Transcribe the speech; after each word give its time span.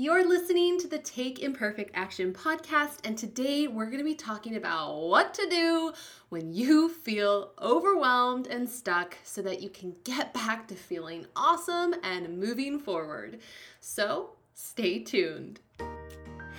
You're 0.00 0.28
listening 0.28 0.78
to 0.78 0.86
the 0.86 1.00
Take 1.00 1.40
Imperfect 1.40 1.90
Action 1.92 2.32
podcast, 2.32 2.98
and 3.02 3.18
today 3.18 3.66
we're 3.66 3.86
going 3.86 3.98
to 3.98 4.04
be 4.04 4.14
talking 4.14 4.54
about 4.54 4.94
what 4.94 5.34
to 5.34 5.48
do 5.50 5.92
when 6.28 6.52
you 6.52 6.88
feel 6.88 7.50
overwhelmed 7.60 8.46
and 8.46 8.68
stuck 8.68 9.18
so 9.24 9.42
that 9.42 9.60
you 9.60 9.68
can 9.68 9.96
get 10.04 10.32
back 10.32 10.68
to 10.68 10.76
feeling 10.76 11.26
awesome 11.34 11.96
and 12.04 12.38
moving 12.38 12.78
forward. 12.78 13.40
So, 13.80 14.34
stay 14.54 15.00
tuned. 15.00 15.58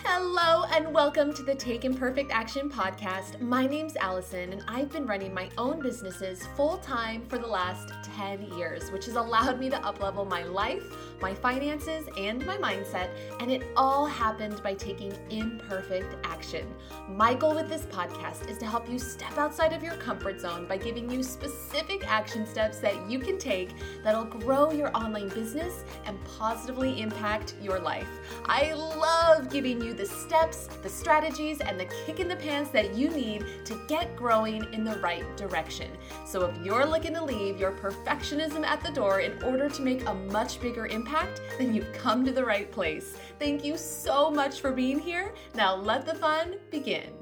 Hello 0.03 0.63
and 0.73 0.93
welcome 0.93 1.33
to 1.33 1.43
the 1.43 1.53
Take 1.53 1.83
Imperfect 1.83 2.31
Action 2.31 2.69
podcast. 2.69 3.41
My 3.41 3.65
name's 3.67 3.97
Allison 3.97 4.53
and 4.53 4.63
I've 4.65 4.89
been 4.89 5.05
running 5.05 5.33
my 5.33 5.49
own 5.57 5.81
businesses 5.81 6.45
full 6.55 6.77
time 6.77 7.25
for 7.27 7.37
the 7.37 7.47
last 7.47 7.91
10 8.15 8.43
years, 8.57 8.91
which 8.91 9.05
has 9.07 9.15
allowed 9.15 9.59
me 9.59 9.69
to 9.69 9.75
uplevel 9.77 10.25
my 10.25 10.43
life, 10.43 11.08
my 11.21 11.33
finances, 11.33 12.07
and 12.17 12.45
my 12.45 12.57
mindset, 12.57 13.09
and 13.39 13.51
it 13.51 13.63
all 13.75 14.05
happened 14.05 14.61
by 14.63 14.73
taking 14.73 15.13
imperfect 15.29 16.15
action. 16.23 16.67
My 17.09 17.33
goal 17.33 17.55
with 17.55 17.69
this 17.69 17.83
podcast 17.83 18.49
is 18.49 18.57
to 18.59 18.65
help 18.65 18.89
you 18.89 18.99
step 18.99 19.37
outside 19.37 19.73
of 19.73 19.83
your 19.83 19.95
comfort 19.95 20.39
zone 20.39 20.65
by 20.65 20.77
giving 20.77 21.09
you 21.09 21.23
specific 21.23 22.09
action 22.09 22.45
steps 22.45 22.79
that 22.79 23.09
you 23.09 23.19
can 23.19 23.37
take 23.37 23.69
that'll 24.03 24.25
grow 24.25 24.71
your 24.71 24.95
online 24.95 25.29
business 25.29 25.83
and 26.05 26.17
positively 26.37 27.01
impact 27.01 27.55
your 27.61 27.79
life. 27.79 28.07
I 28.45 28.73
love 28.73 29.49
giving 29.49 29.81
you 29.81 29.93
the 29.93 30.05
steps, 30.05 30.67
the 30.81 30.89
strategies, 30.89 31.59
and 31.61 31.79
the 31.79 31.87
kick 32.05 32.19
in 32.19 32.27
the 32.27 32.35
pants 32.35 32.69
that 32.71 32.95
you 32.95 33.09
need 33.09 33.45
to 33.65 33.79
get 33.87 34.15
growing 34.15 34.65
in 34.73 34.83
the 34.83 34.97
right 34.99 35.25
direction. 35.35 35.91
So 36.25 36.45
if 36.45 36.65
you're 36.65 36.85
looking 36.85 37.13
to 37.15 37.23
leave 37.23 37.59
your 37.59 37.71
perfectionism 37.71 38.65
at 38.65 38.83
the 38.83 38.91
door 38.91 39.19
in 39.21 39.41
order 39.43 39.69
to 39.69 39.81
make 39.81 40.07
a 40.07 40.13
much 40.13 40.61
bigger 40.61 40.87
impact, 40.87 41.08
then 41.57 41.73
you've 41.73 41.91
come 41.93 42.25
to 42.25 42.31
the 42.31 42.43
right 42.43 42.71
place. 42.71 43.17
Thank 43.37 43.63
you 43.63 43.77
so 43.77 44.29
much 44.29 44.61
for 44.61 44.71
being 44.71 44.99
here. 44.99 45.33
Now 45.55 45.75
let 45.75 46.05
the 46.05 46.15
fun 46.15 46.55
begin. 46.71 47.13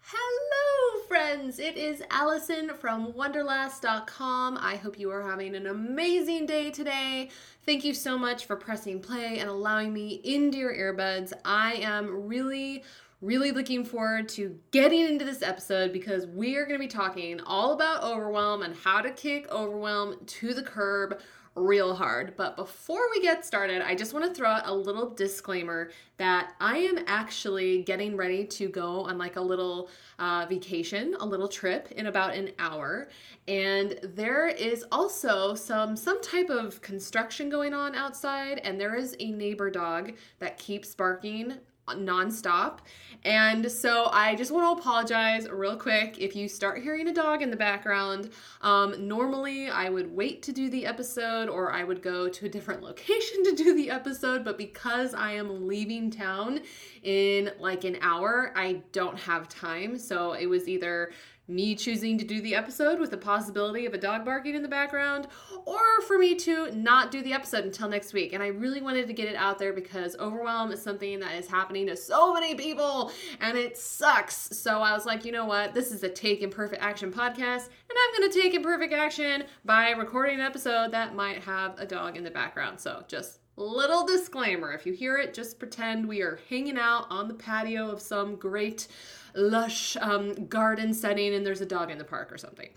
Hello, 0.00 1.02
friends. 1.08 1.58
It 1.58 1.76
is 1.76 2.02
Allison 2.10 2.70
from 2.78 3.12
Wonderlass.com. 3.12 4.56
I 4.60 4.76
hope 4.76 4.98
you 4.98 5.10
are 5.10 5.28
having 5.28 5.56
an 5.56 5.66
amazing 5.66 6.46
day 6.46 6.70
today. 6.70 7.30
Thank 7.64 7.84
you 7.84 7.92
so 7.92 8.16
much 8.16 8.46
for 8.46 8.54
pressing 8.54 9.00
play 9.00 9.40
and 9.40 9.50
allowing 9.50 9.92
me 9.92 10.20
into 10.22 10.58
your 10.58 10.74
earbuds. 10.74 11.32
I 11.44 11.74
am 11.74 12.28
really, 12.28 12.84
really 13.20 13.50
looking 13.50 13.84
forward 13.84 14.28
to 14.30 14.56
getting 14.70 15.00
into 15.00 15.24
this 15.24 15.42
episode 15.42 15.92
because 15.92 16.24
we 16.26 16.54
are 16.56 16.66
going 16.66 16.78
to 16.78 16.84
be 16.84 16.86
talking 16.86 17.40
all 17.40 17.72
about 17.72 18.04
overwhelm 18.04 18.62
and 18.62 18.76
how 18.76 19.00
to 19.00 19.10
kick 19.10 19.50
overwhelm 19.50 20.16
to 20.26 20.54
the 20.54 20.62
curb 20.62 21.20
real 21.56 21.94
hard. 21.94 22.36
But 22.36 22.54
before 22.54 23.00
we 23.10 23.20
get 23.20 23.44
started, 23.44 23.82
I 23.82 23.94
just 23.94 24.12
want 24.12 24.26
to 24.26 24.34
throw 24.34 24.48
out 24.48 24.68
a 24.68 24.74
little 24.74 25.10
disclaimer 25.10 25.90
that 26.18 26.54
I 26.60 26.78
am 26.78 27.00
actually 27.06 27.82
getting 27.82 28.16
ready 28.16 28.44
to 28.44 28.68
go 28.68 29.00
on 29.00 29.18
like 29.18 29.36
a 29.36 29.40
little 29.40 29.88
uh, 30.18 30.46
vacation, 30.48 31.16
a 31.18 31.26
little 31.26 31.48
trip 31.48 31.90
in 31.92 32.06
about 32.06 32.34
an 32.34 32.50
hour. 32.58 33.08
And 33.48 33.98
there 34.02 34.48
is 34.48 34.84
also 34.92 35.54
some 35.54 35.96
some 35.96 36.22
type 36.22 36.50
of 36.50 36.80
construction 36.82 37.48
going 37.48 37.74
on 37.74 37.94
outside, 37.94 38.58
and 38.58 38.80
there 38.80 38.94
is 38.94 39.16
a 39.18 39.30
neighbor 39.30 39.70
dog 39.70 40.12
that 40.38 40.58
keeps 40.58 40.94
barking 40.94 41.54
nonstop. 41.94 42.78
And 43.24 43.70
so 43.70 44.08
I 44.12 44.34
just 44.34 44.52
want 44.52 44.76
to 44.76 44.80
apologize 44.80 45.48
real 45.48 45.76
quick 45.76 46.18
if 46.18 46.36
you 46.36 46.48
start 46.48 46.82
hearing 46.82 47.08
a 47.08 47.12
dog 47.12 47.42
in 47.42 47.50
the 47.50 47.56
background. 47.56 48.30
Um, 48.60 49.08
normally, 49.08 49.68
I 49.68 49.88
would 49.88 50.14
wait 50.14 50.42
to 50.44 50.52
do 50.52 50.70
the 50.70 50.86
episode 50.86 51.48
or 51.48 51.72
I 51.72 51.82
would 51.82 52.02
go 52.02 52.28
to 52.28 52.46
a 52.46 52.48
different 52.48 52.82
location 52.84 53.42
to 53.44 53.52
do 53.54 53.74
the 53.74 53.90
episode, 53.90 54.44
but 54.44 54.58
because 54.58 55.14
I 55.14 55.32
am 55.32 55.66
leaving 55.66 56.10
town 56.10 56.60
in 57.02 57.50
like 57.58 57.84
an 57.84 57.98
hour, 58.00 58.52
I 58.54 58.82
don't 58.92 59.18
have 59.18 59.48
time. 59.48 59.98
So 59.98 60.32
it 60.32 60.46
was 60.46 60.68
either 60.68 61.12
me 61.48 61.74
choosing 61.74 62.18
to 62.18 62.24
do 62.24 62.40
the 62.40 62.54
episode 62.54 62.98
with 62.98 63.10
the 63.10 63.16
possibility 63.16 63.86
of 63.86 63.94
a 63.94 63.98
dog 63.98 64.24
barking 64.24 64.54
in 64.54 64.62
the 64.62 64.68
background, 64.68 65.28
or 65.64 66.00
for 66.06 66.18
me 66.18 66.34
to 66.34 66.70
not 66.72 67.10
do 67.10 67.22
the 67.22 67.32
episode 67.32 67.64
until 67.64 67.88
next 67.88 68.12
week. 68.12 68.32
And 68.32 68.42
I 68.42 68.48
really 68.48 68.80
wanted 68.80 69.06
to 69.06 69.12
get 69.12 69.28
it 69.28 69.36
out 69.36 69.58
there 69.58 69.72
because 69.72 70.16
overwhelm 70.18 70.72
is 70.72 70.82
something 70.82 71.20
that 71.20 71.36
is 71.36 71.48
happening 71.48 71.86
to 71.86 71.96
so 71.96 72.34
many 72.34 72.54
people 72.54 73.12
and 73.40 73.56
it 73.56 73.76
sucks. 73.76 74.56
So 74.58 74.80
I 74.80 74.92
was 74.92 75.06
like, 75.06 75.24
you 75.24 75.32
know 75.32 75.44
what? 75.44 75.74
This 75.74 75.92
is 75.92 76.02
a 76.02 76.08
Take 76.08 76.42
Imperfect 76.42 76.82
Action 76.82 77.12
podcast, 77.12 77.68
and 77.68 77.96
I'm 77.98 78.20
going 78.20 78.30
to 78.30 78.40
take 78.40 78.54
imperfect 78.54 78.92
action 78.92 79.44
by 79.64 79.90
recording 79.90 80.36
an 80.36 80.46
episode 80.46 80.92
that 80.92 81.14
might 81.14 81.42
have 81.42 81.78
a 81.78 81.86
dog 81.86 82.16
in 82.16 82.24
the 82.24 82.30
background. 82.30 82.80
So 82.80 83.04
just 83.06 83.40
Little 83.58 84.04
disclaimer 84.04 84.72
if 84.72 84.84
you 84.84 84.92
hear 84.92 85.16
it, 85.16 85.32
just 85.32 85.58
pretend 85.58 86.06
we 86.06 86.20
are 86.20 86.38
hanging 86.50 86.76
out 86.76 87.06
on 87.08 87.26
the 87.26 87.32
patio 87.32 87.90
of 87.90 88.02
some 88.02 88.36
great 88.36 88.86
lush 89.36 89.96
um, 90.00 90.46
garden 90.46 90.92
setting 90.94 91.34
and 91.34 91.46
there's 91.46 91.60
a 91.60 91.66
dog 91.66 91.90
in 91.90 91.98
the 91.98 92.04
park 92.04 92.32
or 92.32 92.38
something. 92.38 92.70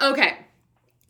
Okay, 0.00 0.38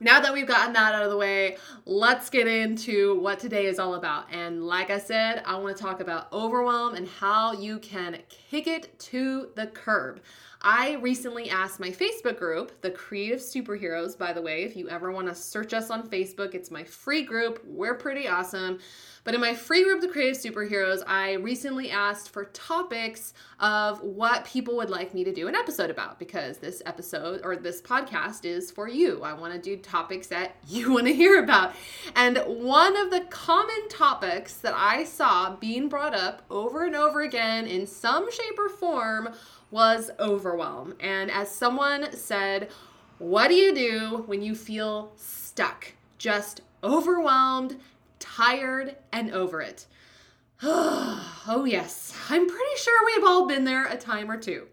now 0.00 0.20
that 0.20 0.32
we've 0.32 0.46
gotten 0.46 0.72
that 0.74 0.94
out 0.94 1.04
of 1.04 1.10
the 1.10 1.16
way, 1.16 1.56
let's 1.86 2.28
get 2.28 2.46
into 2.46 3.18
what 3.20 3.38
today 3.38 3.66
is 3.66 3.78
all 3.78 3.94
about. 3.94 4.26
And 4.32 4.66
like 4.66 4.90
I 4.90 4.98
said, 4.98 5.42
I 5.46 5.56
want 5.56 5.76
to 5.76 5.82
talk 5.82 6.00
about 6.00 6.32
overwhelm 6.32 6.94
and 6.94 7.08
how 7.08 7.52
you 7.52 7.78
can 7.78 8.18
kick 8.28 8.66
it 8.66 8.98
to 8.98 9.50
the 9.54 9.68
curb. 9.68 10.20
I 10.66 10.94
recently 10.94 11.50
asked 11.50 11.78
my 11.78 11.90
Facebook 11.90 12.38
group, 12.38 12.80
the 12.80 12.90
Creative 12.90 13.38
Superheroes, 13.38 14.16
by 14.16 14.32
the 14.32 14.40
way, 14.40 14.62
if 14.62 14.74
you 14.74 14.88
ever 14.88 15.12
want 15.12 15.28
to 15.28 15.34
search 15.34 15.74
us 15.74 15.90
on 15.90 16.08
Facebook, 16.08 16.54
it's 16.54 16.70
my 16.70 16.82
free 16.82 17.20
group. 17.20 17.62
We're 17.66 17.96
pretty 17.96 18.26
awesome. 18.26 18.78
But 19.24 19.34
in 19.34 19.42
my 19.42 19.54
free 19.54 19.84
group, 19.84 20.00
The 20.00 20.08
Creative 20.08 20.40
Superheroes, 20.40 21.02
I 21.06 21.34
recently 21.34 21.90
asked 21.90 22.30
for 22.30 22.46
topics 22.46 23.34
of 23.60 24.00
what 24.02 24.46
people 24.46 24.76
would 24.76 24.88
like 24.88 25.12
me 25.12 25.22
to 25.24 25.34
do 25.34 25.48
an 25.48 25.54
episode 25.54 25.90
about 25.90 26.18
because 26.18 26.56
this 26.58 26.82
episode 26.86 27.42
or 27.44 27.56
this 27.56 27.82
podcast 27.82 28.46
is 28.46 28.70
for 28.70 28.88
you. 28.88 29.22
I 29.22 29.34
want 29.34 29.52
to 29.52 29.58
do 29.58 29.76
topics 29.76 30.28
that 30.28 30.56
you 30.68 30.94
want 30.94 31.06
to 31.06 31.14
hear 31.14 31.42
about. 31.42 31.74
And 32.16 32.38
one 32.46 32.96
of 32.96 33.10
the 33.10 33.20
common 33.28 33.88
topics 33.90 34.54
that 34.56 34.74
I 34.74 35.04
saw 35.04 35.56
being 35.56 35.90
brought 35.90 36.14
up 36.14 36.42
over 36.50 36.86
and 36.86 36.96
over 36.96 37.20
again 37.20 37.66
in 37.66 37.86
some 37.86 38.32
shape 38.32 38.58
or 38.58 38.70
form 38.70 39.28
was 39.74 40.12
overwhelm. 40.20 40.94
And 41.00 41.32
as 41.32 41.50
someone 41.50 42.12
said, 42.12 42.70
what 43.18 43.48
do 43.48 43.54
you 43.54 43.74
do 43.74 44.22
when 44.26 44.40
you 44.40 44.54
feel 44.54 45.12
stuck? 45.16 45.92
Just 46.16 46.60
overwhelmed 46.84 47.80
tired, 48.24 48.96
and 49.12 49.30
over 49.32 49.60
it. 49.60 49.86
oh, 50.62 51.66
yes, 51.68 52.16
I'm 52.30 52.46
pretty 52.46 52.76
sure 52.76 53.06
we've 53.06 53.26
all 53.26 53.46
been 53.46 53.64
there 53.64 53.86
a 53.86 53.96
time 53.96 54.30
or 54.30 54.38
two, 54.38 54.66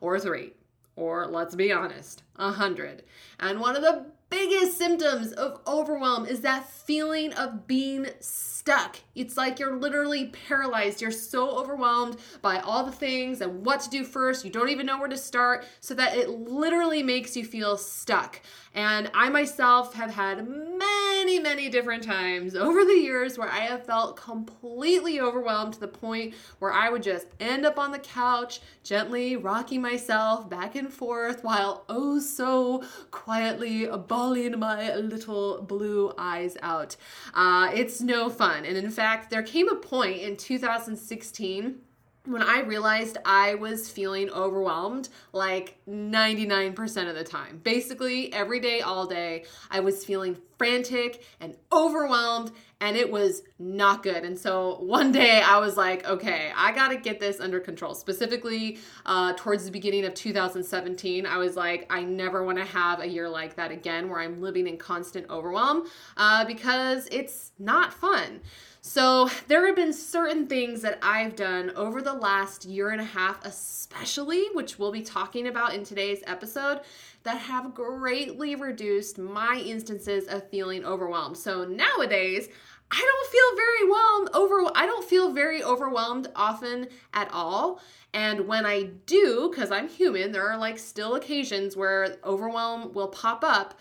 or 0.00 0.20
three, 0.20 0.52
or 0.94 1.26
let's 1.26 1.54
be 1.54 1.72
honest, 1.72 2.22
a 2.36 2.52
hundred. 2.52 3.02
And 3.40 3.60
one 3.60 3.74
of 3.74 3.82
the 3.82 4.06
biggest 4.28 4.76
symptoms 4.76 5.32
of 5.32 5.60
overwhelm 5.66 6.26
is 6.26 6.40
that 6.40 6.68
feeling 6.68 7.32
of 7.34 7.66
being 7.66 8.06
stuck. 8.20 8.96
It's 9.14 9.36
like 9.36 9.58
you're 9.58 9.76
literally 9.76 10.26
paralyzed. 10.48 11.00
You're 11.00 11.10
so 11.10 11.50
overwhelmed 11.50 12.16
by 12.42 12.58
all 12.58 12.84
the 12.84 12.92
things 12.92 13.40
and 13.40 13.64
what 13.64 13.80
to 13.80 13.90
do 13.90 14.04
first. 14.04 14.44
You 14.44 14.50
don't 14.50 14.70
even 14.70 14.86
know 14.86 14.98
where 14.98 15.08
to 15.08 15.16
start, 15.16 15.64
so 15.80 15.94
that 15.94 16.16
it 16.16 16.28
literally 16.28 17.02
makes 17.02 17.36
you 17.36 17.44
feel 17.44 17.76
stuck. 17.76 18.40
And 18.76 19.10
I 19.14 19.30
myself 19.30 19.94
have 19.94 20.10
had 20.10 20.46
many, 20.46 21.38
many 21.38 21.70
different 21.70 22.02
times 22.02 22.54
over 22.54 22.84
the 22.84 22.92
years 22.92 23.38
where 23.38 23.48
I 23.48 23.60
have 23.60 23.86
felt 23.86 24.18
completely 24.18 25.18
overwhelmed 25.18 25.72
to 25.74 25.80
the 25.80 25.88
point 25.88 26.34
where 26.58 26.72
I 26.72 26.90
would 26.90 27.02
just 27.02 27.26
end 27.40 27.64
up 27.64 27.78
on 27.78 27.90
the 27.90 27.98
couch, 27.98 28.60
gently 28.84 29.34
rocking 29.34 29.80
myself 29.80 30.50
back 30.50 30.76
and 30.76 30.92
forth 30.92 31.42
while 31.42 31.84
oh 31.88 32.18
so 32.18 32.84
quietly 33.10 33.86
bawling 33.86 34.58
my 34.58 34.94
little 34.94 35.62
blue 35.62 36.12
eyes 36.18 36.58
out. 36.62 36.96
Uh, 37.32 37.70
it's 37.72 38.02
no 38.02 38.28
fun. 38.28 38.66
And 38.66 38.76
in 38.76 38.90
fact, 38.90 39.30
there 39.30 39.42
came 39.42 39.70
a 39.70 39.76
point 39.76 40.20
in 40.20 40.36
2016 40.36 41.80
when 42.26 42.42
I 42.42 42.60
realized 42.60 43.18
I 43.24 43.54
was 43.54 43.90
feeling 43.90 44.30
overwhelmed 44.30 45.08
like 45.32 45.78
99% 45.88 47.08
of 47.08 47.14
the 47.14 47.24
time. 47.24 47.60
Basically, 47.62 48.32
every 48.32 48.60
day, 48.60 48.80
all 48.80 49.06
day, 49.06 49.44
I 49.70 49.80
was 49.80 50.04
feeling 50.04 50.36
frantic 50.58 51.24
and 51.40 51.54
overwhelmed, 51.72 52.50
and 52.80 52.96
it 52.96 53.10
was 53.10 53.42
not 53.58 54.02
good. 54.02 54.24
And 54.24 54.38
so 54.38 54.78
one 54.80 55.12
day 55.12 55.40
I 55.40 55.58
was 55.58 55.76
like, 55.76 56.06
okay, 56.06 56.50
I 56.54 56.72
gotta 56.72 56.96
get 56.96 57.20
this 57.20 57.40
under 57.40 57.60
control. 57.60 57.94
Specifically, 57.94 58.78
uh, 59.04 59.34
towards 59.36 59.64
the 59.64 59.70
beginning 59.70 60.04
of 60.04 60.14
2017, 60.14 61.26
I 61.26 61.36
was 61.38 61.56
like, 61.56 61.86
I 61.90 62.02
never 62.02 62.44
wanna 62.44 62.64
have 62.64 63.00
a 63.00 63.06
year 63.06 63.28
like 63.28 63.56
that 63.56 63.70
again 63.70 64.08
where 64.08 64.20
I'm 64.20 64.40
living 64.40 64.66
in 64.66 64.76
constant 64.78 65.28
overwhelm 65.30 65.86
uh, 66.16 66.44
because 66.44 67.08
it's 67.10 67.52
not 67.58 67.92
fun. 67.92 68.40
So, 68.88 69.28
there 69.48 69.66
have 69.66 69.74
been 69.74 69.92
certain 69.92 70.46
things 70.46 70.80
that 70.82 71.00
I've 71.02 71.34
done 71.34 71.72
over 71.74 72.00
the 72.00 72.14
last 72.14 72.64
year 72.64 72.90
and 72.90 73.00
a 73.00 73.04
half, 73.04 73.44
especially, 73.44 74.44
which 74.54 74.78
we'll 74.78 74.92
be 74.92 75.02
talking 75.02 75.48
about 75.48 75.74
in 75.74 75.82
today's 75.82 76.22
episode, 76.24 76.82
that 77.24 77.38
have 77.38 77.74
greatly 77.74 78.54
reduced 78.54 79.18
my 79.18 79.60
instances 79.66 80.28
of 80.28 80.48
feeling 80.50 80.84
overwhelmed. 80.84 81.36
So, 81.36 81.64
nowadays, 81.64 82.48
I 82.88 83.00
don't 83.00 83.32
feel 83.32 83.56
very 83.56 83.90
well 83.90 84.28
over 84.34 84.78
I 84.78 84.86
don't 84.86 85.04
feel 85.04 85.32
very 85.32 85.64
overwhelmed 85.64 86.28
often 86.36 86.86
at 87.12 87.28
all. 87.32 87.80
And 88.14 88.46
when 88.46 88.64
I 88.64 88.84
do, 89.04 89.50
because 89.50 89.72
I'm 89.72 89.88
human, 89.88 90.30
there 90.30 90.48
are 90.48 90.56
like 90.56 90.78
still 90.78 91.16
occasions 91.16 91.76
where 91.76 92.18
overwhelm 92.24 92.92
will 92.92 93.08
pop 93.08 93.42
up 93.42 93.74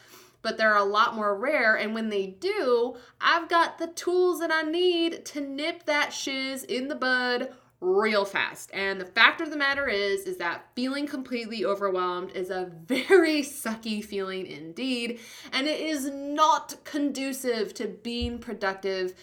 but 0.46 0.58
they're 0.58 0.76
a 0.76 0.84
lot 0.84 1.16
more 1.16 1.36
rare. 1.36 1.74
And 1.74 1.96
when 1.96 2.10
they 2.10 2.28
do, 2.28 2.98
I've 3.20 3.50
got 3.50 3.80
the 3.80 3.88
tools 3.88 4.40
that 4.42 4.52
I 4.52 4.62
need 4.62 5.26
to 5.26 5.42
nip 5.42 5.88
that 5.88 6.14
shiz 6.14 6.64
in 6.64 6.88
the 6.88 6.94
bud 6.94 7.52
real 7.82 8.26
fast. 8.26 8.70
And 8.72 9.02
the 9.02 9.08
fact 9.08 9.42
of 9.42 9.50
the 9.50 9.58
matter 9.58 9.88
is 9.88 10.28
is 10.28 10.38
that 10.38 10.68
feeling 10.76 11.08
completely 11.08 11.66
overwhelmed 11.66 12.32
is 12.34 12.52
a 12.52 12.72
very 12.86 13.42
sucky 13.42 14.06
feeling 14.06 14.46
indeed, 14.46 15.20
and 15.52 15.66
it 15.66 15.80
is 15.80 16.12
not 16.12 16.76
conducive 16.84 17.74
to 17.74 17.88
being 17.88 18.38
productive 18.38 19.16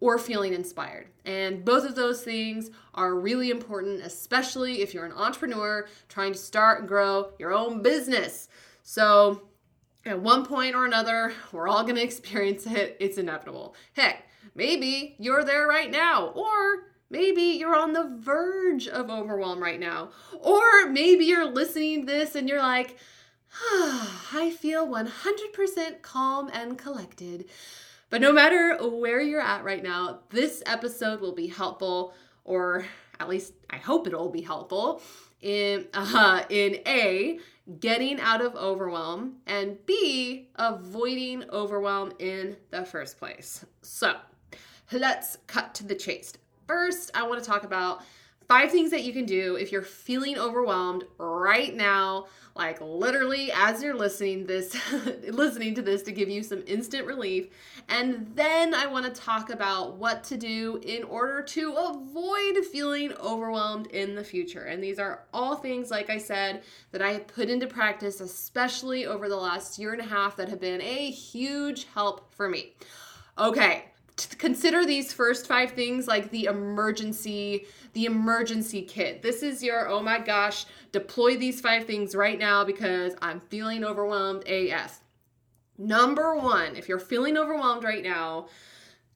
or 0.00 0.16
feeling 0.16 0.54
inspired. 0.54 1.08
And 1.26 1.62
both 1.62 1.84
of 1.84 1.94
those 1.94 2.22
things 2.22 2.70
are 2.94 3.14
really 3.14 3.50
important, 3.50 4.00
especially 4.00 4.80
if 4.80 4.94
you're 4.94 5.04
an 5.04 5.12
entrepreneur 5.12 5.86
trying 6.08 6.32
to 6.32 6.38
start 6.38 6.78
and 6.78 6.88
grow 6.88 7.32
your 7.38 7.52
own 7.52 7.82
business. 7.82 8.48
So, 8.82 9.42
at 10.04 10.20
one 10.20 10.44
point 10.44 10.74
or 10.74 10.84
another, 10.84 11.32
we're 11.52 11.68
all 11.68 11.82
going 11.82 11.96
to 11.96 12.02
experience 12.02 12.66
it. 12.66 12.96
It's 13.00 13.18
inevitable. 13.18 13.74
Heck, 13.94 14.24
maybe 14.54 15.16
you're 15.18 15.44
there 15.44 15.66
right 15.66 15.90
now, 15.90 16.28
or 16.28 16.84
maybe 17.10 17.42
you're 17.42 17.76
on 17.76 17.92
the 17.92 18.16
verge 18.18 18.88
of 18.88 19.10
overwhelm 19.10 19.62
right 19.62 19.80
now, 19.80 20.10
or 20.38 20.88
maybe 20.88 21.26
you're 21.26 21.50
listening 21.50 22.00
to 22.00 22.06
this 22.06 22.34
and 22.34 22.48
you're 22.48 22.62
like, 22.62 22.96
ah, 23.72 24.28
I 24.34 24.50
feel 24.50 24.86
100% 24.86 26.02
calm 26.02 26.50
and 26.52 26.78
collected. 26.78 27.46
But 28.08 28.20
no 28.20 28.32
matter 28.32 28.76
where 28.80 29.20
you're 29.20 29.40
at 29.40 29.64
right 29.64 29.82
now, 29.82 30.20
this 30.30 30.62
episode 30.66 31.20
will 31.20 31.34
be 31.34 31.46
helpful, 31.46 32.14
or 32.44 32.86
at 33.20 33.28
least 33.28 33.52
I 33.68 33.76
hope 33.76 34.06
it'll 34.06 34.30
be 34.30 34.40
helpful 34.40 35.00
in 35.42 35.86
uh, 35.94 36.42
in 36.48 36.78
A, 36.86 37.38
getting 37.78 38.20
out 38.20 38.40
of 38.40 38.56
overwhelm, 38.56 39.36
and 39.46 39.84
B, 39.86 40.48
avoiding 40.56 41.44
overwhelm 41.50 42.12
in 42.18 42.56
the 42.70 42.84
first 42.84 43.18
place. 43.18 43.64
So, 43.82 44.16
let's 44.92 45.38
cut 45.46 45.74
to 45.76 45.86
the 45.86 45.94
chase. 45.94 46.32
First, 46.66 47.10
I 47.14 47.26
want 47.26 47.42
to 47.42 47.48
talk 47.48 47.64
about 47.64 48.02
five 48.50 48.72
things 48.72 48.90
that 48.90 49.04
you 49.04 49.12
can 49.12 49.26
do 49.26 49.54
if 49.54 49.70
you're 49.70 49.80
feeling 49.80 50.36
overwhelmed 50.36 51.04
right 51.18 51.72
now. 51.76 52.26
Like 52.56 52.80
literally 52.80 53.52
as 53.52 53.80
you're 53.80 53.94
listening 53.94 54.44
this 54.44 54.76
listening 55.28 55.72
to 55.76 55.82
this 55.82 56.02
to 56.02 56.10
give 56.10 56.28
you 56.28 56.42
some 56.42 56.64
instant 56.66 57.06
relief. 57.06 57.46
And 57.88 58.32
then 58.34 58.74
I 58.74 58.86
want 58.86 59.06
to 59.06 59.12
talk 59.12 59.50
about 59.50 59.98
what 59.98 60.24
to 60.24 60.36
do 60.36 60.80
in 60.84 61.04
order 61.04 61.42
to 61.42 61.74
avoid 61.74 62.64
feeling 62.72 63.12
overwhelmed 63.22 63.86
in 63.92 64.16
the 64.16 64.24
future. 64.24 64.64
And 64.64 64.82
these 64.82 64.98
are 64.98 65.22
all 65.32 65.54
things 65.54 65.92
like 65.92 66.10
I 66.10 66.18
said 66.18 66.64
that 66.90 67.00
I 67.00 67.12
have 67.12 67.28
put 67.28 67.50
into 67.50 67.68
practice 67.68 68.20
especially 68.20 69.06
over 69.06 69.28
the 69.28 69.36
last 69.36 69.78
year 69.78 69.92
and 69.92 70.02
a 70.02 70.06
half 70.06 70.34
that 70.38 70.48
have 70.48 70.60
been 70.60 70.82
a 70.82 71.12
huge 71.12 71.86
help 71.94 72.34
for 72.34 72.48
me. 72.48 72.74
Okay 73.38 73.89
consider 74.38 74.84
these 74.84 75.12
first 75.12 75.46
five 75.46 75.72
things 75.72 76.06
like 76.06 76.30
the 76.30 76.44
emergency 76.44 77.66
the 77.92 78.04
emergency 78.04 78.82
kit. 78.82 79.20
This 79.22 79.42
is 79.42 79.62
your 79.62 79.88
oh 79.88 80.00
my 80.00 80.18
gosh 80.18 80.66
deploy 80.92 81.36
these 81.36 81.60
five 81.60 81.84
things 81.84 82.14
right 82.14 82.38
now 82.38 82.64
because 82.64 83.14
i'm 83.22 83.40
feeling 83.40 83.84
overwhelmed 83.84 84.42
as 84.48 85.00
number 85.78 86.34
one 86.34 86.74
if 86.76 86.88
you're 86.88 86.98
feeling 86.98 87.36
overwhelmed 87.36 87.84
right 87.84 88.02
now 88.02 88.48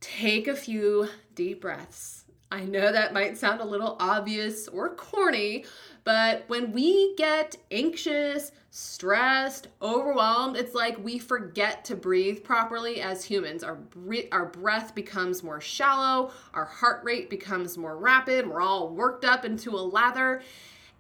take 0.05 0.49
a 0.49 0.55
few 0.55 1.09
deep 1.35 1.63
breaths. 1.63 2.25
I 2.53 2.65
know 2.65 2.93
that 2.93 3.15
might 3.15 3.39
sound 3.39 3.61
a 3.61 3.65
little 3.65 3.97
obvious 3.99 4.69
or 4.69 4.95
corny 4.95 5.65
but 6.05 6.45
when 6.49 6.73
we 6.73 7.15
get 7.17 7.57
anxious 7.71 8.53
stressed, 8.71 9.69
overwhelmed, 9.81 10.57
it's 10.57 10.75
like 10.75 11.03
we 11.03 11.19
forget 11.19 11.85
to 11.87 11.97
breathe 11.97 12.45
properly 12.45 13.01
as 13.01 13.25
humans. 13.25 13.65
Our 13.65 13.79
our 14.31 14.47
breath 14.47 14.95
becomes 14.95 15.43
more 15.43 15.61
shallow, 15.61 16.31
our 16.53 16.67
heart 16.67 17.03
rate 17.05 17.31
becomes 17.31 17.79
more 17.79 17.97
rapid, 17.97 18.47
we're 18.47 18.61
all 18.61 18.89
worked 18.91 19.25
up 19.25 19.45
into 19.45 19.71
a 19.71 19.81
lather. 19.81 20.43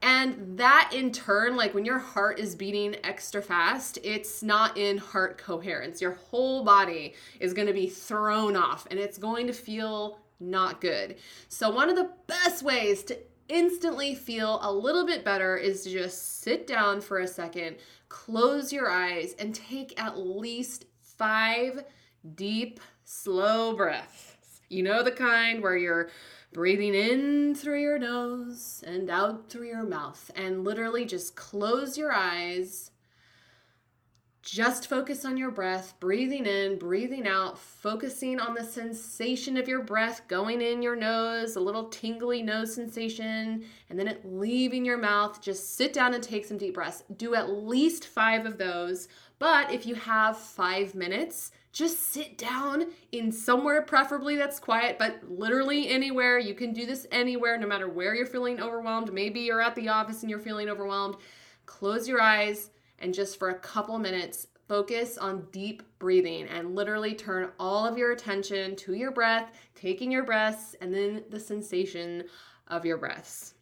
And 0.02 0.58
that 0.58 0.90
in 0.92 1.12
turn, 1.12 1.56
like 1.56 1.72
when 1.72 1.86
your 1.86 1.98
heart 1.98 2.38
is 2.38 2.54
beating 2.54 2.94
extra 3.04 3.40
fast, 3.40 3.98
it's 4.02 4.42
not 4.42 4.76
in 4.76 4.98
heart 4.98 5.38
coherence. 5.38 6.02
Your 6.02 6.12
whole 6.12 6.62
body 6.62 7.14
is 7.40 7.54
going 7.54 7.68
to 7.68 7.72
be 7.72 7.88
thrown 7.88 8.54
off 8.54 8.86
and 8.90 9.00
it's 9.00 9.16
going 9.16 9.46
to 9.46 9.54
feel 9.54 10.18
not 10.40 10.80
good. 10.82 11.16
So, 11.48 11.70
one 11.70 11.88
of 11.88 11.96
the 11.96 12.10
best 12.26 12.62
ways 12.62 13.02
to 13.04 13.18
instantly 13.48 14.14
feel 14.14 14.58
a 14.62 14.72
little 14.72 15.06
bit 15.06 15.24
better 15.24 15.56
is 15.56 15.82
to 15.84 15.90
just 15.90 16.40
sit 16.42 16.66
down 16.66 17.00
for 17.00 17.20
a 17.20 17.26
second, 17.26 17.76
close 18.08 18.72
your 18.72 18.90
eyes, 18.90 19.34
and 19.38 19.54
take 19.54 20.00
at 20.00 20.18
least 20.18 20.86
five 21.00 21.84
deep, 22.34 22.80
slow 23.04 23.76
breaths. 23.76 24.60
You 24.68 24.82
know, 24.82 25.02
the 25.02 25.12
kind 25.12 25.62
where 25.62 25.76
you're 25.76 26.10
breathing 26.52 26.94
in 26.94 27.54
through 27.54 27.80
your 27.80 27.98
nose 27.98 28.82
and 28.86 29.10
out 29.10 29.50
through 29.50 29.68
your 29.68 29.82
mouth, 29.82 30.30
and 30.36 30.64
literally 30.64 31.04
just 31.04 31.36
close 31.36 31.98
your 31.98 32.12
eyes 32.12 32.90
just 34.44 34.88
focus 34.88 35.24
on 35.24 35.38
your 35.38 35.50
breath, 35.50 35.94
breathing 36.00 36.44
in, 36.44 36.78
breathing 36.78 37.26
out, 37.26 37.58
focusing 37.58 38.38
on 38.38 38.52
the 38.52 38.62
sensation 38.62 39.56
of 39.56 39.66
your 39.66 39.82
breath 39.82 40.28
going 40.28 40.60
in 40.60 40.82
your 40.82 40.94
nose, 40.94 41.56
a 41.56 41.60
little 41.60 41.88
tingly 41.88 42.42
nose 42.42 42.74
sensation, 42.74 43.64
and 43.88 43.98
then 43.98 44.06
it 44.06 44.20
leaving 44.22 44.84
your 44.84 44.98
mouth. 44.98 45.40
Just 45.40 45.76
sit 45.76 45.94
down 45.94 46.12
and 46.12 46.22
take 46.22 46.44
some 46.44 46.58
deep 46.58 46.74
breaths. 46.74 47.04
Do 47.16 47.34
at 47.34 47.48
least 47.48 48.06
five 48.06 48.44
of 48.44 48.58
those. 48.58 49.08
But 49.38 49.72
if 49.72 49.86
you 49.86 49.94
have 49.94 50.36
five 50.36 50.94
minutes, 50.94 51.50
just 51.72 52.12
sit 52.12 52.36
down 52.36 52.88
in 53.12 53.32
somewhere, 53.32 53.80
preferably 53.80 54.36
that's 54.36 54.60
quiet, 54.60 54.98
but 54.98 55.20
literally 55.26 55.88
anywhere. 55.88 56.38
You 56.38 56.54
can 56.54 56.74
do 56.74 56.84
this 56.84 57.06
anywhere, 57.10 57.56
no 57.56 57.66
matter 57.66 57.88
where 57.88 58.14
you're 58.14 58.26
feeling 58.26 58.60
overwhelmed. 58.60 59.10
Maybe 59.10 59.40
you're 59.40 59.62
at 59.62 59.74
the 59.74 59.88
office 59.88 60.20
and 60.20 60.28
you're 60.28 60.38
feeling 60.38 60.68
overwhelmed. 60.68 61.16
Close 61.64 62.06
your 62.06 62.20
eyes 62.20 62.68
and 62.98 63.14
just 63.14 63.38
for 63.38 63.50
a 63.50 63.58
couple 63.58 63.98
minutes, 63.98 64.48
focus 64.68 65.18
on 65.18 65.46
deep 65.52 65.82
breathing 65.98 66.46
and 66.48 66.74
literally 66.74 67.14
turn 67.14 67.50
all 67.58 67.86
of 67.86 67.98
your 67.98 68.12
attention 68.12 68.76
to 68.76 68.94
your 68.94 69.10
breath, 69.10 69.52
taking 69.74 70.10
your 70.10 70.24
breaths, 70.24 70.74
and 70.80 70.92
then 70.92 71.24
the 71.30 71.40
sensation 71.40 72.24
of 72.68 72.84
your 72.84 72.96
breaths. 72.96 73.54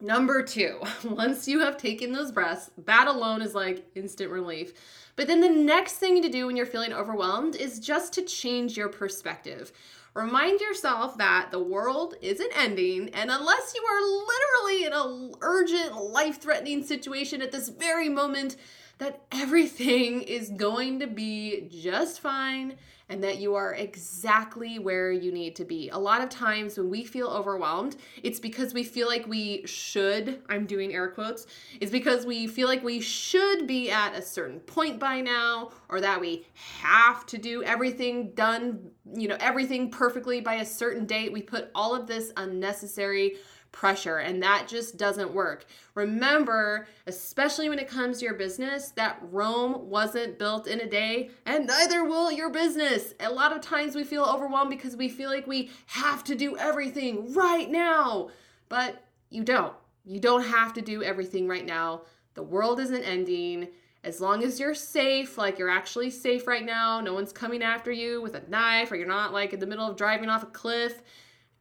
Number 0.00 0.42
two, 0.42 0.80
once 1.04 1.46
you 1.46 1.60
have 1.60 1.76
taken 1.76 2.12
those 2.12 2.32
breaths, 2.32 2.70
that 2.86 3.06
alone 3.06 3.40
is 3.40 3.54
like 3.54 3.86
instant 3.94 4.30
relief. 4.30 4.72
But 5.14 5.28
then 5.28 5.40
the 5.40 5.48
next 5.48 5.98
thing 5.98 6.20
to 6.22 6.28
do 6.28 6.46
when 6.46 6.56
you're 6.56 6.66
feeling 6.66 6.92
overwhelmed 6.92 7.54
is 7.54 7.78
just 7.78 8.12
to 8.14 8.22
change 8.22 8.76
your 8.76 8.88
perspective. 8.88 9.72
Remind 10.14 10.60
yourself 10.60 11.16
that 11.16 11.50
the 11.50 11.62
world 11.62 12.14
isn't 12.20 12.52
ending, 12.54 13.08
and 13.14 13.30
unless 13.30 13.74
you 13.74 13.82
are 13.82 14.02
literally 14.02 14.84
in 14.84 14.92
an 14.92 15.34
urgent, 15.40 15.96
life 15.96 16.38
threatening 16.38 16.84
situation 16.84 17.40
at 17.40 17.50
this 17.50 17.70
very 17.70 18.10
moment, 18.10 18.56
that 19.02 19.20
everything 19.32 20.22
is 20.38 20.50
going 20.50 21.00
to 21.00 21.06
be 21.08 21.68
just 21.68 22.20
fine 22.20 22.76
and 23.08 23.22
that 23.22 23.38
you 23.38 23.54
are 23.54 23.74
exactly 23.74 24.78
where 24.78 25.10
you 25.10 25.32
need 25.32 25.56
to 25.56 25.64
be. 25.64 25.90
A 25.90 25.98
lot 25.98 26.22
of 26.22 26.30
times 26.30 26.78
when 26.78 26.88
we 26.88 27.04
feel 27.04 27.26
overwhelmed, 27.26 27.96
it's 28.22 28.38
because 28.38 28.72
we 28.72 28.84
feel 28.84 29.08
like 29.08 29.26
we 29.26 29.66
should, 29.66 30.40
I'm 30.48 30.64
doing 30.66 30.94
air 30.94 31.08
quotes, 31.08 31.46
it's 31.80 31.90
because 31.90 32.24
we 32.24 32.46
feel 32.46 32.68
like 32.68 32.82
we 32.82 33.00
should 33.00 33.66
be 33.66 33.90
at 33.90 34.14
a 34.14 34.22
certain 34.22 34.60
point 34.60 34.98
by 34.98 35.20
now 35.20 35.72
or 35.88 36.00
that 36.00 36.20
we 36.20 36.46
have 36.54 37.26
to 37.26 37.38
do 37.38 37.62
everything 37.64 38.30
done, 38.34 38.90
you 39.14 39.28
know, 39.28 39.36
everything 39.40 39.90
perfectly 39.90 40.40
by 40.40 40.54
a 40.54 40.64
certain 40.64 41.04
date. 41.04 41.32
We 41.32 41.42
put 41.42 41.70
all 41.74 41.94
of 41.94 42.06
this 42.06 42.32
unnecessary 42.36 43.36
pressure, 43.72 44.18
and 44.18 44.42
that 44.42 44.68
just 44.68 44.96
doesn't 44.96 45.32
work. 45.32 45.64
Remember, 45.94 46.86
especially 47.06 47.68
when 47.68 47.78
it 47.78 47.88
comes 47.88 48.18
to 48.18 48.24
your 48.24 48.34
business, 48.34 48.90
that 48.90 49.18
Rome 49.30 49.88
wasn't 49.90 50.38
built 50.38 50.66
in 50.66 50.80
a 50.80 50.88
day, 50.88 51.30
and 51.46 51.66
neither 51.66 52.04
will 52.04 52.30
your 52.30 52.50
business. 52.50 53.14
A 53.18 53.30
lot 53.30 53.54
of 53.54 53.60
times 53.60 53.96
we 53.96 54.04
feel 54.04 54.24
overwhelmed 54.24 54.70
because 54.70 54.96
we 54.96 55.08
feel 55.08 55.30
like 55.30 55.46
we 55.46 55.70
have 55.86 56.22
to 56.24 56.34
do 56.34 56.56
everything 56.56 57.32
right 57.32 57.70
now, 57.70 58.28
but 58.68 59.02
you 59.30 59.42
don't. 59.42 59.74
You 60.04 60.20
don't 60.20 60.44
have 60.44 60.72
to 60.74 60.82
do 60.82 61.02
everything 61.02 61.48
right 61.48 61.66
now. 61.66 62.02
The 62.34 62.42
world 62.42 62.80
isn't 62.80 63.02
ending. 63.02 63.68
As 64.04 64.20
long 64.20 64.42
as 64.42 64.58
you're 64.58 64.74
safe, 64.74 65.38
like 65.38 65.58
you're 65.58 65.70
actually 65.70 66.10
safe 66.10 66.46
right 66.46 66.64
now, 66.64 67.00
no 67.00 67.14
one's 67.14 67.32
coming 67.32 67.62
after 67.62 67.92
you 67.92 68.20
with 68.20 68.34
a 68.34 68.42
knife, 68.48 68.90
or 68.90 68.96
you're 68.96 69.06
not 69.06 69.32
like 69.32 69.52
in 69.52 69.60
the 69.60 69.66
middle 69.66 69.86
of 69.86 69.96
driving 69.96 70.28
off 70.28 70.42
a 70.42 70.46
cliff, 70.46 71.02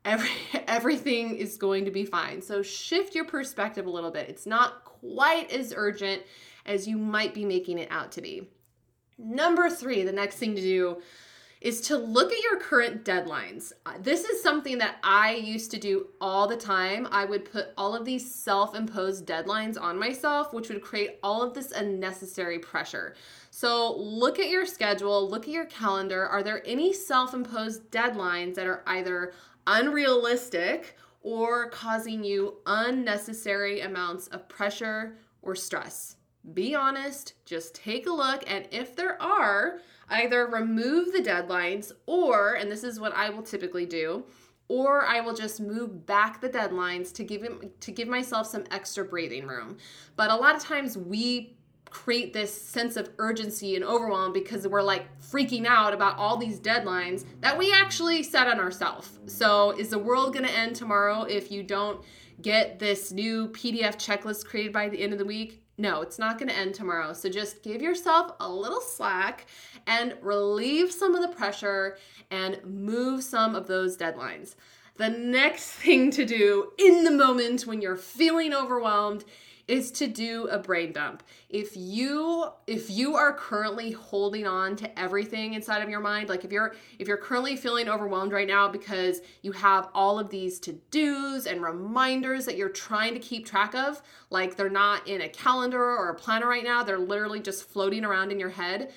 every, 0.06 0.30
everything 0.68 1.36
is 1.36 1.58
going 1.58 1.86
to 1.86 1.92
be 1.92 2.06
fine. 2.06 2.42
So 2.42 2.62
shift 2.62 3.16
your 3.16 3.26
perspective 3.26 3.86
a 3.86 3.90
little 3.90 4.12
bit. 4.12 4.30
It's 4.30 4.46
not 4.46 4.84
quite 4.86 5.52
as 5.52 5.74
urgent 5.76 6.24
as 6.66 6.88
you 6.88 6.98
might 6.98 7.34
be 7.34 7.46
making 7.46 7.80
it 7.80 7.90
out 7.92 8.12
to 8.14 8.22
be. 8.22 8.48
Number 9.18 9.70
three, 9.70 10.04
the 10.04 10.12
next 10.12 10.38
thing 10.38 10.56
to 10.56 10.62
do 10.62 11.02
is 11.62 11.80
to 11.80 11.96
look 11.96 12.32
at 12.32 12.44
your 12.44 12.60
current 12.60 13.06
deadlines. 13.06 13.72
Uh, 13.86 13.94
this 14.02 14.26
is 14.26 14.42
something 14.42 14.80
that 14.80 14.96
I 15.04 15.36
used 15.36 15.70
to 15.72 15.80
do 15.80 16.08
all 16.20 16.48
the 16.48 16.58
time. 16.58 17.08
I 17.12 17.24
would 17.24 17.50
put 17.52 17.68
all 17.78 17.96
of 17.96 18.04
these 18.04 18.34
self 18.34 18.76
imposed 18.76 19.28
deadlines 19.28 19.80
on 19.80 20.00
myself, 20.00 20.54
which 20.54 20.70
would 20.70 20.82
create 20.82 21.20
all 21.22 21.44
of 21.44 21.54
this 21.54 21.72
unnecessary 21.72 22.58
pressure. 22.58 23.16
So 23.52 23.96
look 23.96 24.40
at 24.40 24.50
your 24.50 24.66
schedule, 24.66 25.30
look 25.30 25.44
at 25.44 25.54
your 25.54 25.66
calendar. 25.66 26.26
Are 26.26 26.42
there 26.42 26.64
any 26.66 26.94
self 26.94 27.36
imposed 27.36 27.92
deadlines 27.92 28.56
that 28.56 28.66
are 28.66 28.82
either 28.88 29.34
unrealistic 29.68 30.98
or 31.22 31.70
causing 31.70 32.24
you 32.24 32.58
unnecessary 32.66 33.82
amounts 33.82 34.28
of 34.28 34.48
pressure 34.50 35.18
or 35.42 35.56
stress? 35.56 36.16
Be 36.54 36.74
honest, 36.74 37.34
just 37.46 37.76
take 37.76 38.08
a 38.08 38.12
look, 38.12 38.44
and 38.48 38.68
if 38.72 38.96
there 38.96 39.22
are, 39.22 39.80
either 40.10 40.48
remove 40.48 41.14
the 41.14 41.20
deadlines 41.20 41.92
or, 42.08 42.56
and 42.56 42.72
this 42.72 42.84
is 42.84 43.00
what 43.00 43.14
I 43.14 43.30
will 43.30 43.44
typically 43.44 43.86
do, 43.86 44.26
or 44.68 45.06
I 45.06 45.20
will 45.20 45.34
just 45.34 45.60
move 45.60 46.06
back 46.06 46.40
the 46.40 46.50
deadlines 46.50 47.14
to 47.16 47.24
give 47.24 47.46
to 47.80 47.92
give 47.92 48.08
myself 48.08 48.48
some 48.48 48.64
extra 48.72 49.04
breathing 49.04 49.46
room. 49.46 49.78
But 50.16 50.32
a 50.32 50.36
lot 50.36 50.56
of 50.56 50.64
times 50.64 50.98
we 50.98 51.58
create 51.92 52.34
this 52.34 52.52
sense 52.52 52.96
of 52.98 53.10
urgency 53.20 53.76
and 53.76 53.86
overwhelm 53.86 54.34
because 54.34 54.68
we're 54.68 54.82
like 54.82 55.06
freaking 55.22 55.68
out 55.68 55.94
about 55.94 56.18
all 56.18 56.38
these 56.38 56.60
deadlines 56.60 57.26
that 57.42 57.56
we 57.56 57.72
actually 57.72 58.24
set 58.24 58.48
on 58.48 58.60
ourselves. 58.60 59.20
So, 59.28 59.72
is 59.72 59.90
the 59.90 60.00
world 60.00 60.34
going 60.34 60.46
to 60.46 60.58
end 60.58 60.76
tomorrow 60.76 61.24
if 61.24 61.52
you 61.52 61.62
don't 61.62 62.02
get 62.42 62.80
this 62.80 63.12
new 63.12 63.50
PDF 63.50 63.96
checklist 63.96 64.46
created 64.46 64.74
by 64.74 64.90
the 64.90 65.00
end 65.00 65.14
of 65.14 65.20
the 65.20 65.26
week? 65.26 65.62
No, 65.78 66.02
it's 66.02 66.20
not 66.20 66.38
going 66.38 66.50
to 66.50 66.58
end 66.58 66.76
tomorrow. 66.76 67.14
So 67.14 67.28
just 67.30 67.64
give 67.64 67.82
yourself 67.82 68.34
a 68.40 68.48
little 68.48 68.82
slack 68.82 69.48
and 69.88 70.16
relieve 70.22 70.92
some 70.92 71.16
of 71.16 71.22
the 71.22 71.36
pressure 71.36 71.98
and 72.30 72.60
move 72.64 73.24
some 73.24 73.56
of 73.56 73.68
those 73.68 73.98
deadlines. 73.98 74.56
The 74.98 75.10
next 75.10 75.72
thing 75.72 76.12
to 76.12 76.26
do 76.26 76.72
in 76.78 77.04
the 77.04 77.12
moment 77.12 77.66
when 77.66 77.82
you're 77.82 77.96
feeling 77.96 78.54
overwhelmed 78.54 79.26
is 79.68 79.92
to 79.92 80.08
do 80.08 80.48
a 80.48 80.60
brain 80.60 80.92
dump. 80.92 81.24
If 81.50 81.76
you 81.76 82.48
if 82.68 82.90
you 82.90 83.16
are 83.16 83.34
currently 83.34 83.92
holding 83.92 84.48
on 84.48 84.76
to 84.78 85.00
everything 85.00 85.54
inside 85.54 85.82
of 85.82 85.90
your 85.90 86.00
mind, 86.00 86.30
like 86.30 86.44
if 86.44 86.52
you're 86.52 86.76
if 87.00 87.08
you're 87.08 87.18
currently 87.18 87.56
feeling 87.56 87.90
overwhelmed 87.90 88.32
right 88.32 88.48
now 88.48 88.68
because 88.68 89.22
you 89.42 89.52
have 89.52 89.90
all 89.94 90.20
of 90.20 90.30
these 90.30 90.60
to-dos 90.60 91.46
and 91.46 91.62
reminders 91.62 92.46
that 92.46 92.58
you're 92.58 92.70
trying 92.70 93.14
to 93.14 93.20
keep 93.20 93.46
track 93.46 93.76
of, 93.76 94.02
like 94.30 94.56
they're 94.56 94.70
not 94.70 95.08
in 95.08 95.22
a 95.22 95.30
calendar 95.30 95.84
or 95.84 96.10
a 96.10 96.16
planner 96.16 96.48
right 96.48 96.64
now, 96.64 96.84
they're 96.84 96.98
literally 96.98 97.40
just 97.40 97.70
floating 97.70 98.06
around 98.06 98.32
in 98.32 98.40
your 98.40 98.50
head, 98.50 98.92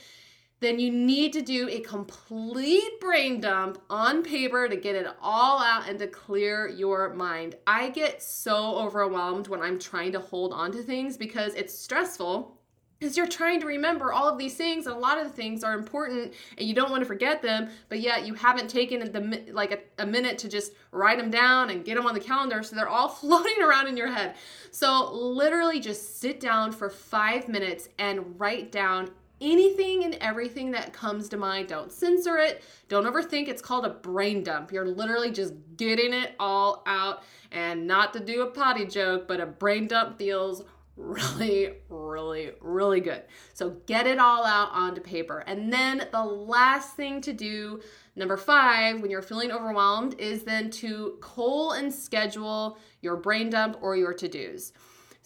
then 0.61 0.79
you 0.79 0.91
need 0.91 1.33
to 1.35 1.43
do 1.43 1.69
a 1.69 1.81
complete 1.81 3.01
brain 3.01 3.41
dump 3.41 3.83
on 3.91 4.23
paper 4.23 4.69
to 4.69 4.77
get 4.77 4.95
it 4.95 5.07
all 5.21 5.61
out 5.61 5.89
and 5.89 5.99
to 5.99 6.07
clear 6.07 6.69
your 6.69 7.13
mind. 7.13 7.57
I 7.67 7.91
get 7.91 8.23
so 8.23 8.77
overwhelmed 8.77 9.49
when 9.49 9.61
I'm 9.61 9.79
trying 9.79 10.13
to 10.13 10.21
hold 10.21 10.53
on 10.53 10.73
to 10.73 10.83
things 10.83 11.17
because 11.17 11.55
it's 11.55 11.77
stressful 11.77 12.57
because 12.99 13.19
you're 13.19 13.27
trying 13.27 13.61
to 13.61 13.67
remember 13.67 14.13
all 14.13 14.29
of 14.29 14.39
these 14.39 14.55
things 14.55 14.87
and 14.87 14.97
a 14.97 14.99
lot 14.99 15.19
of 15.19 15.25
the 15.25 15.33
things 15.33 15.63
are 15.63 15.75
important 15.75 16.33
and 16.57 16.67
you 16.67 16.75
don't 16.75 16.91
want 16.91 17.03
to 17.03 17.07
forget 17.07 17.43
them 17.43 17.69
but 17.91 18.01
yet 18.01 18.27
you 18.27 18.33
haven't 18.33 18.69
taken 18.69 19.01
the 19.13 19.53
like 19.53 19.73
a, 19.73 20.03
a, 20.03 20.07
minute 20.07 20.39
to 20.39 20.49
just 20.49 20.73
write 20.91 21.19
them 21.19 21.31
down 21.31 21.69
and 21.71 21.85
get 21.85 21.97
them 21.97 22.07
on 22.07 22.15
the 22.15 22.21
calendar 22.21 22.63
so 22.63 22.75
they're 22.75 22.89
all 22.89 23.09
floating 23.21 23.61
around 23.63 23.89
in 23.89 23.97
your 23.97 24.11
head 24.11 24.35
so 24.71 25.13
literally 25.13 25.81
just 25.81 26.19
sit 26.19 26.41
down 26.41 26.73
for 26.73 26.89
five 26.89 27.49
minutes 27.49 27.89
and 27.99 28.41
write 28.41 28.73
down 28.73 29.11
anything 29.41 30.05
and 30.05 30.15
everything 30.21 30.71
that 30.73 30.93
comes 30.93 31.29
to 31.31 31.37
mind. 31.37 31.69
Don't 31.69 31.93
censor 31.93 32.39
it. 32.39 32.63
Don't 32.89 33.05
overthink. 33.05 33.49
It's 33.49 33.63
called 33.63 33.85
a 33.85 33.91
brain 33.91 34.43
dump. 34.43 34.73
You're 34.73 34.87
literally 34.87 35.31
just 35.31 35.55
getting 35.77 36.13
it 36.13 36.35
all 36.39 36.83
out. 36.87 37.23
And 37.53 37.87
not 37.87 38.13
to 38.15 38.21
do 38.21 38.43
a 38.43 38.47
potty 38.47 38.87
joke, 38.87 39.29
but 39.29 39.41
a 39.41 39.47
brain 39.47 39.87
dump 39.87 40.19
feels 40.19 40.63
really, 40.97 41.75
really, 41.89 42.53
really 42.61 43.01
good. 43.01 43.23
So 43.53 43.71
get 43.87 44.07
it 44.07 44.19
all 44.19 44.45
out 44.45 44.71
onto 44.73 45.01
paper. 45.01 45.41
And 45.47 45.73
then 45.73 46.07
the 46.13 46.25
last 46.25 46.95
thing 46.95 47.21
to 47.23 47.33
do, 47.33 47.81
number 48.15 48.37
five, 48.37 49.01
when 49.01 49.11
you're 49.11 49.23
feeling 49.23 49.51
overwhelmed, 49.51 50.15
is 50.21 50.45
then 50.45 50.71
to 50.71 51.19
call 51.21 51.73
and 51.73 51.93
schedule 51.93 52.79
your 53.03 53.17
brain 53.17 53.51
dump 53.51 53.79
or 53.81 53.97
your 53.97 54.15
to 54.15 54.29
dos. 54.29 54.73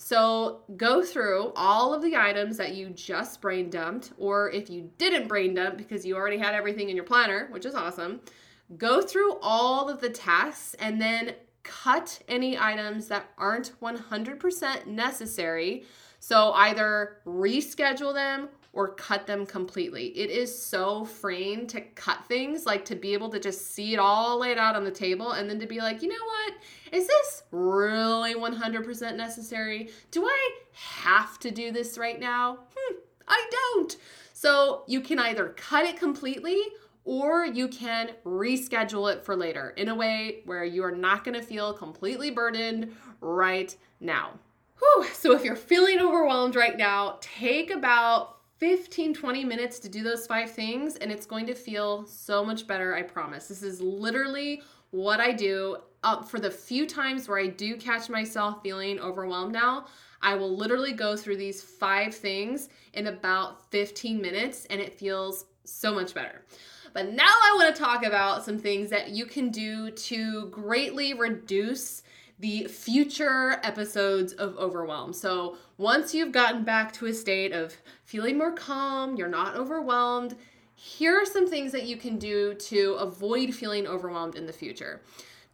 So 0.00 0.60
go 0.76 1.02
through 1.02 1.52
all 1.56 1.92
of 1.92 2.02
the 2.02 2.16
items 2.16 2.56
that 2.58 2.74
you 2.76 2.88
just 2.90 3.40
brain 3.40 3.68
dumped, 3.68 4.12
or 4.16 4.48
if 4.52 4.70
you 4.70 4.92
didn't 4.96 5.26
brain 5.26 5.54
dump 5.54 5.76
because 5.76 6.06
you 6.06 6.14
already 6.14 6.38
had 6.38 6.54
everything 6.54 6.88
in 6.88 6.94
your 6.94 7.04
planner, 7.04 7.48
which 7.50 7.66
is 7.66 7.74
awesome, 7.74 8.20
go 8.76 9.02
through 9.02 9.38
all 9.42 9.88
of 9.88 10.00
the 10.00 10.08
tasks 10.08 10.74
and 10.78 11.00
then 11.00 11.34
cut 11.64 12.20
any 12.28 12.56
items 12.56 13.08
that 13.08 13.28
aren't 13.36 13.72
100% 13.82 14.86
necessary. 14.86 15.84
So 16.20 16.52
either 16.52 17.18
reschedule 17.26 18.14
them 18.14 18.50
or 18.78 18.94
cut 18.94 19.26
them 19.26 19.44
completely. 19.44 20.16
It 20.16 20.30
is 20.30 20.56
so 20.56 21.04
freeing 21.04 21.66
to 21.66 21.80
cut 21.80 22.24
things, 22.28 22.64
like 22.64 22.84
to 22.84 22.94
be 22.94 23.12
able 23.12 23.28
to 23.30 23.40
just 23.40 23.72
see 23.72 23.92
it 23.92 23.98
all 23.98 24.38
laid 24.38 24.56
out 24.56 24.76
on 24.76 24.84
the 24.84 24.90
table 24.92 25.32
and 25.32 25.50
then 25.50 25.58
to 25.58 25.66
be 25.66 25.78
like, 25.78 26.00
you 26.00 26.08
know 26.08 26.14
what? 26.24 26.54
Is 26.92 27.08
this 27.08 27.42
really 27.50 28.36
100% 28.36 29.16
necessary? 29.16 29.90
Do 30.12 30.24
I 30.26 30.50
have 30.74 31.40
to 31.40 31.50
do 31.50 31.72
this 31.72 31.98
right 31.98 32.20
now? 32.20 32.58
Hmm, 32.72 32.98
I 33.26 33.50
don't. 33.50 33.96
So 34.32 34.84
you 34.86 35.00
can 35.00 35.18
either 35.18 35.48
cut 35.56 35.84
it 35.84 35.96
completely 35.96 36.62
or 37.04 37.44
you 37.44 37.66
can 37.66 38.10
reschedule 38.24 39.12
it 39.12 39.24
for 39.24 39.34
later 39.34 39.70
in 39.70 39.88
a 39.88 39.94
way 39.96 40.42
where 40.44 40.64
you 40.64 40.84
are 40.84 40.94
not 40.94 41.24
going 41.24 41.34
to 41.34 41.44
feel 41.44 41.72
completely 41.72 42.30
burdened 42.30 42.94
right 43.20 43.74
now. 43.98 44.34
Whew. 44.78 45.04
So 45.14 45.32
if 45.32 45.42
you're 45.42 45.56
feeling 45.56 45.98
overwhelmed 45.98 46.54
right 46.54 46.78
now, 46.78 47.18
take 47.20 47.72
about 47.72 48.37
15 48.58 49.14
20 49.14 49.44
minutes 49.44 49.78
to 49.78 49.88
do 49.88 50.02
those 50.02 50.26
five 50.26 50.50
things 50.50 50.96
and 50.96 51.12
it's 51.12 51.26
going 51.26 51.46
to 51.46 51.54
feel 51.54 52.04
so 52.06 52.44
much 52.44 52.66
better 52.66 52.94
i 52.94 53.02
promise. 53.02 53.46
This 53.46 53.62
is 53.62 53.80
literally 53.80 54.62
what 54.90 55.20
i 55.20 55.32
do. 55.32 55.78
Uh, 56.04 56.22
for 56.22 56.38
the 56.38 56.50
few 56.50 56.86
times 56.86 57.28
where 57.28 57.38
i 57.38 57.46
do 57.46 57.76
catch 57.76 58.08
myself 58.08 58.62
feeling 58.62 59.00
overwhelmed 59.00 59.52
now 59.52 59.86
i 60.22 60.34
will 60.34 60.56
literally 60.56 60.92
go 60.92 61.16
through 61.16 61.36
these 61.36 61.62
five 61.62 62.14
things 62.14 62.68
in 62.94 63.08
about 63.08 63.70
15 63.70 64.20
minutes 64.20 64.66
and 64.70 64.80
it 64.80 64.92
feels 64.92 65.46
so 65.64 65.94
much 65.94 66.14
better. 66.14 66.42
But 66.92 67.12
now 67.12 67.24
i 67.28 67.52
want 67.56 67.74
to 67.74 67.80
talk 67.80 68.04
about 68.04 68.44
some 68.44 68.58
things 68.58 68.90
that 68.90 69.10
you 69.10 69.26
can 69.26 69.50
do 69.50 69.90
to 69.90 70.46
greatly 70.46 71.14
reduce 71.14 72.02
the 72.38 72.64
future 72.64 73.60
episodes 73.62 74.32
of 74.32 74.56
overwhelm. 74.56 75.12
So, 75.12 75.56
once 75.76 76.14
you've 76.14 76.32
gotten 76.32 76.64
back 76.64 76.92
to 76.94 77.06
a 77.06 77.14
state 77.14 77.52
of 77.52 77.76
feeling 78.04 78.38
more 78.38 78.52
calm, 78.52 79.16
you're 79.16 79.28
not 79.28 79.56
overwhelmed, 79.56 80.36
here 80.74 81.20
are 81.20 81.26
some 81.26 81.48
things 81.48 81.72
that 81.72 81.86
you 81.86 81.96
can 81.96 82.18
do 82.18 82.54
to 82.54 82.92
avoid 83.00 83.52
feeling 83.52 83.86
overwhelmed 83.86 84.36
in 84.36 84.46
the 84.46 84.52
future. 84.52 85.00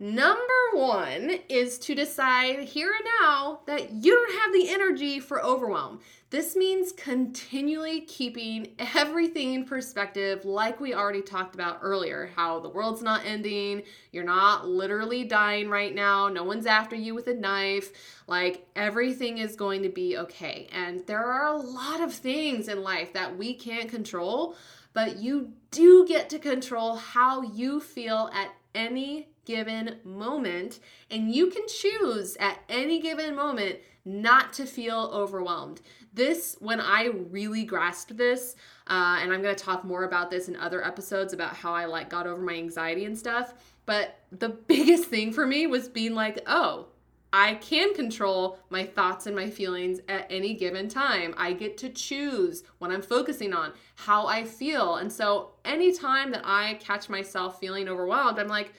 Number 0.00 0.42
one 0.72 1.38
is 1.48 1.78
to 1.78 1.94
decide 1.94 2.64
here 2.64 2.92
and 2.92 3.06
now 3.20 3.60
that 3.66 3.92
you 3.92 4.12
don't 4.12 4.40
have 4.40 4.52
the 4.52 4.68
energy 4.68 5.20
for 5.20 5.40
overwhelm. 5.40 6.00
This 6.30 6.56
means 6.56 6.90
continually 6.90 8.00
keeping 8.00 8.74
everything 8.96 9.54
in 9.54 9.64
perspective, 9.64 10.44
like 10.44 10.80
we 10.80 10.94
already 10.94 11.22
talked 11.22 11.54
about 11.54 11.78
earlier 11.80 12.32
how 12.34 12.58
the 12.58 12.68
world's 12.68 13.02
not 13.02 13.24
ending, 13.24 13.84
you're 14.10 14.24
not 14.24 14.66
literally 14.66 15.22
dying 15.22 15.68
right 15.68 15.94
now, 15.94 16.26
no 16.26 16.42
one's 16.42 16.66
after 16.66 16.96
you 16.96 17.14
with 17.14 17.28
a 17.28 17.34
knife, 17.34 17.92
like 18.26 18.66
everything 18.74 19.38
is 19.38 19.54
going 19.54 19.84
to 19.84 19.88
be 19.88 20.18
okay. 20.18 20.66
And 20.72 21.06
there 21.06 21.24
are 21.24 21.54
a 21.54 21.56
lot 21.56 22.00
of 22.00 22.12
things 22.12 22.66
in 22.66 22.82
life 22.82 23.12
that 23.12 23.38
we 23.38 23.54
can't 23.54 23.88
control, 23.88 24.56
but 24.92 25.18
you 25.18 25.52
do 25.70 26.04
get 26.04 26.28
to 26.30 26.40
control 26.40 26.96
how 26.96 27.42
you 27.42 27.78
feel 27.78 28.28
at 28.34 28.50
any 28.74 29.28
given 29.44 29.96
moment, 30.04 30.80
and 31.10 31.34
you 31.34 31.48
can 31.48 31.66
choose 31.68 32.36
at 32.38 32.60
any 32.68 33.00
given 33.00 33.34
moment 33.34 33.78
not 34.04 34.52
to 34.54 34.66
feel 34.66 35.10
overwhelmed. 35.12 35.80
This, 36.12 36.56
when 36.60 36.80
I 36.80 37.06
really 37.30 37.64
grasped 37.64 38.16
this, 38.16 38.54
uh, 38.86 39.18
and 39.20 39.32
I'm 39.32 39.42
going 39.42 39.54
to 39.54 39.64
talk 39.64 39.84
more 39.84 40.04
about 40.04 40.30
this 40.30 40.48
in 40.48 40.56
other 40.56 40.84
episodes 40.84 41.32
about 41.32 41.56
how 41.56 41.72
I 41.72 41.86
like 41.86 42.10
got 42.10 42.26
over 42.26 42.42
my 42.42 42.54
anxiety 42.54 43.06
and 43.06 43.18
stuff. 43.18 43.54
But 43.86 44.18
the 44.30 44.48
biggest 44.68 45.06
thing 45.06 45.32
for 45.32 45.46
me 45.46 45.66
was 45.66 45.88
being 45.88 46.14
like, 46.14 46.42
oh, 46.46 46.86
I 47.32 47.54
can 47.54 47.94
control 47.94 48.60
my 48.70 48.84
thoughts 48.84 49.26
and 49.26 49.34
my 49.34 49.50
feelings 49.50 49.98
at 50.08 50.30
any 50.30 50.54
given 50.54 50.88
time. 50.88 51.34
I 51.36 51.52
get 51.52 51.76
to 51.78 51.88
choose 51.88 52.62
what 52.78 52.92
I'm 52.92 53.02
focusing 53.02 53.52
on, 53.52 53.72
how 53.96 54.28
I 54.28 54.44
feel. 54.44 54.96
And 54.96 55.12
so 55.12 55.50
anytime 55.64 56.30
that 56.30 56.42
I 56.44 56.74
catch 56.74 57.08
myself 57.08 57.58
feeling 57.58 57.88
overwhelmed, 57.88 58.38
I'm 58.38 58.46
like, 58.46 58.72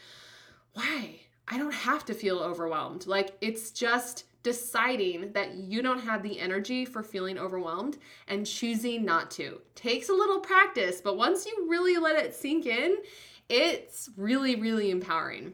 why? 0.76 1.22
I 1.48 1.58
don't 1.58 1.74
have 1.74 2.06
to 2.06 2.14
feel 2.14 2.40
overwhelmed. 2.40 3.08
Like 3.08 3.36
it's 3.42 3.72
just 3.72 4.26
deciding 4.44 5.32
that 5.32 5.56
you 5.56 5.82
don't 5.82 6.02
have 6.02 6.22
the 6.22 6.40
energy 6.40 6.86
for 6.86 7.02
feeling 7.02 7.40
overwhelmed 7.40 7.98
and 8.28 8.46
choosing 8.46 9.04
not 9.04 9.32
to. 9.32 9.60
Takes 9.74 10.10
a 10.10 10.14
little 10.14 10.40
practice, 10.40 11.02
but 11.02 11.18
once 11.18 11.48
you 11.48 11.66
really 11.68 11.98
let 11.98 12.24
it 12.24 12.36
sink 12.36 12.68
in, 12.68 12.98
it's 13.50 14.10
really, 14.16 14.56
really 14.56 14.92
empowering. 14.92 15.54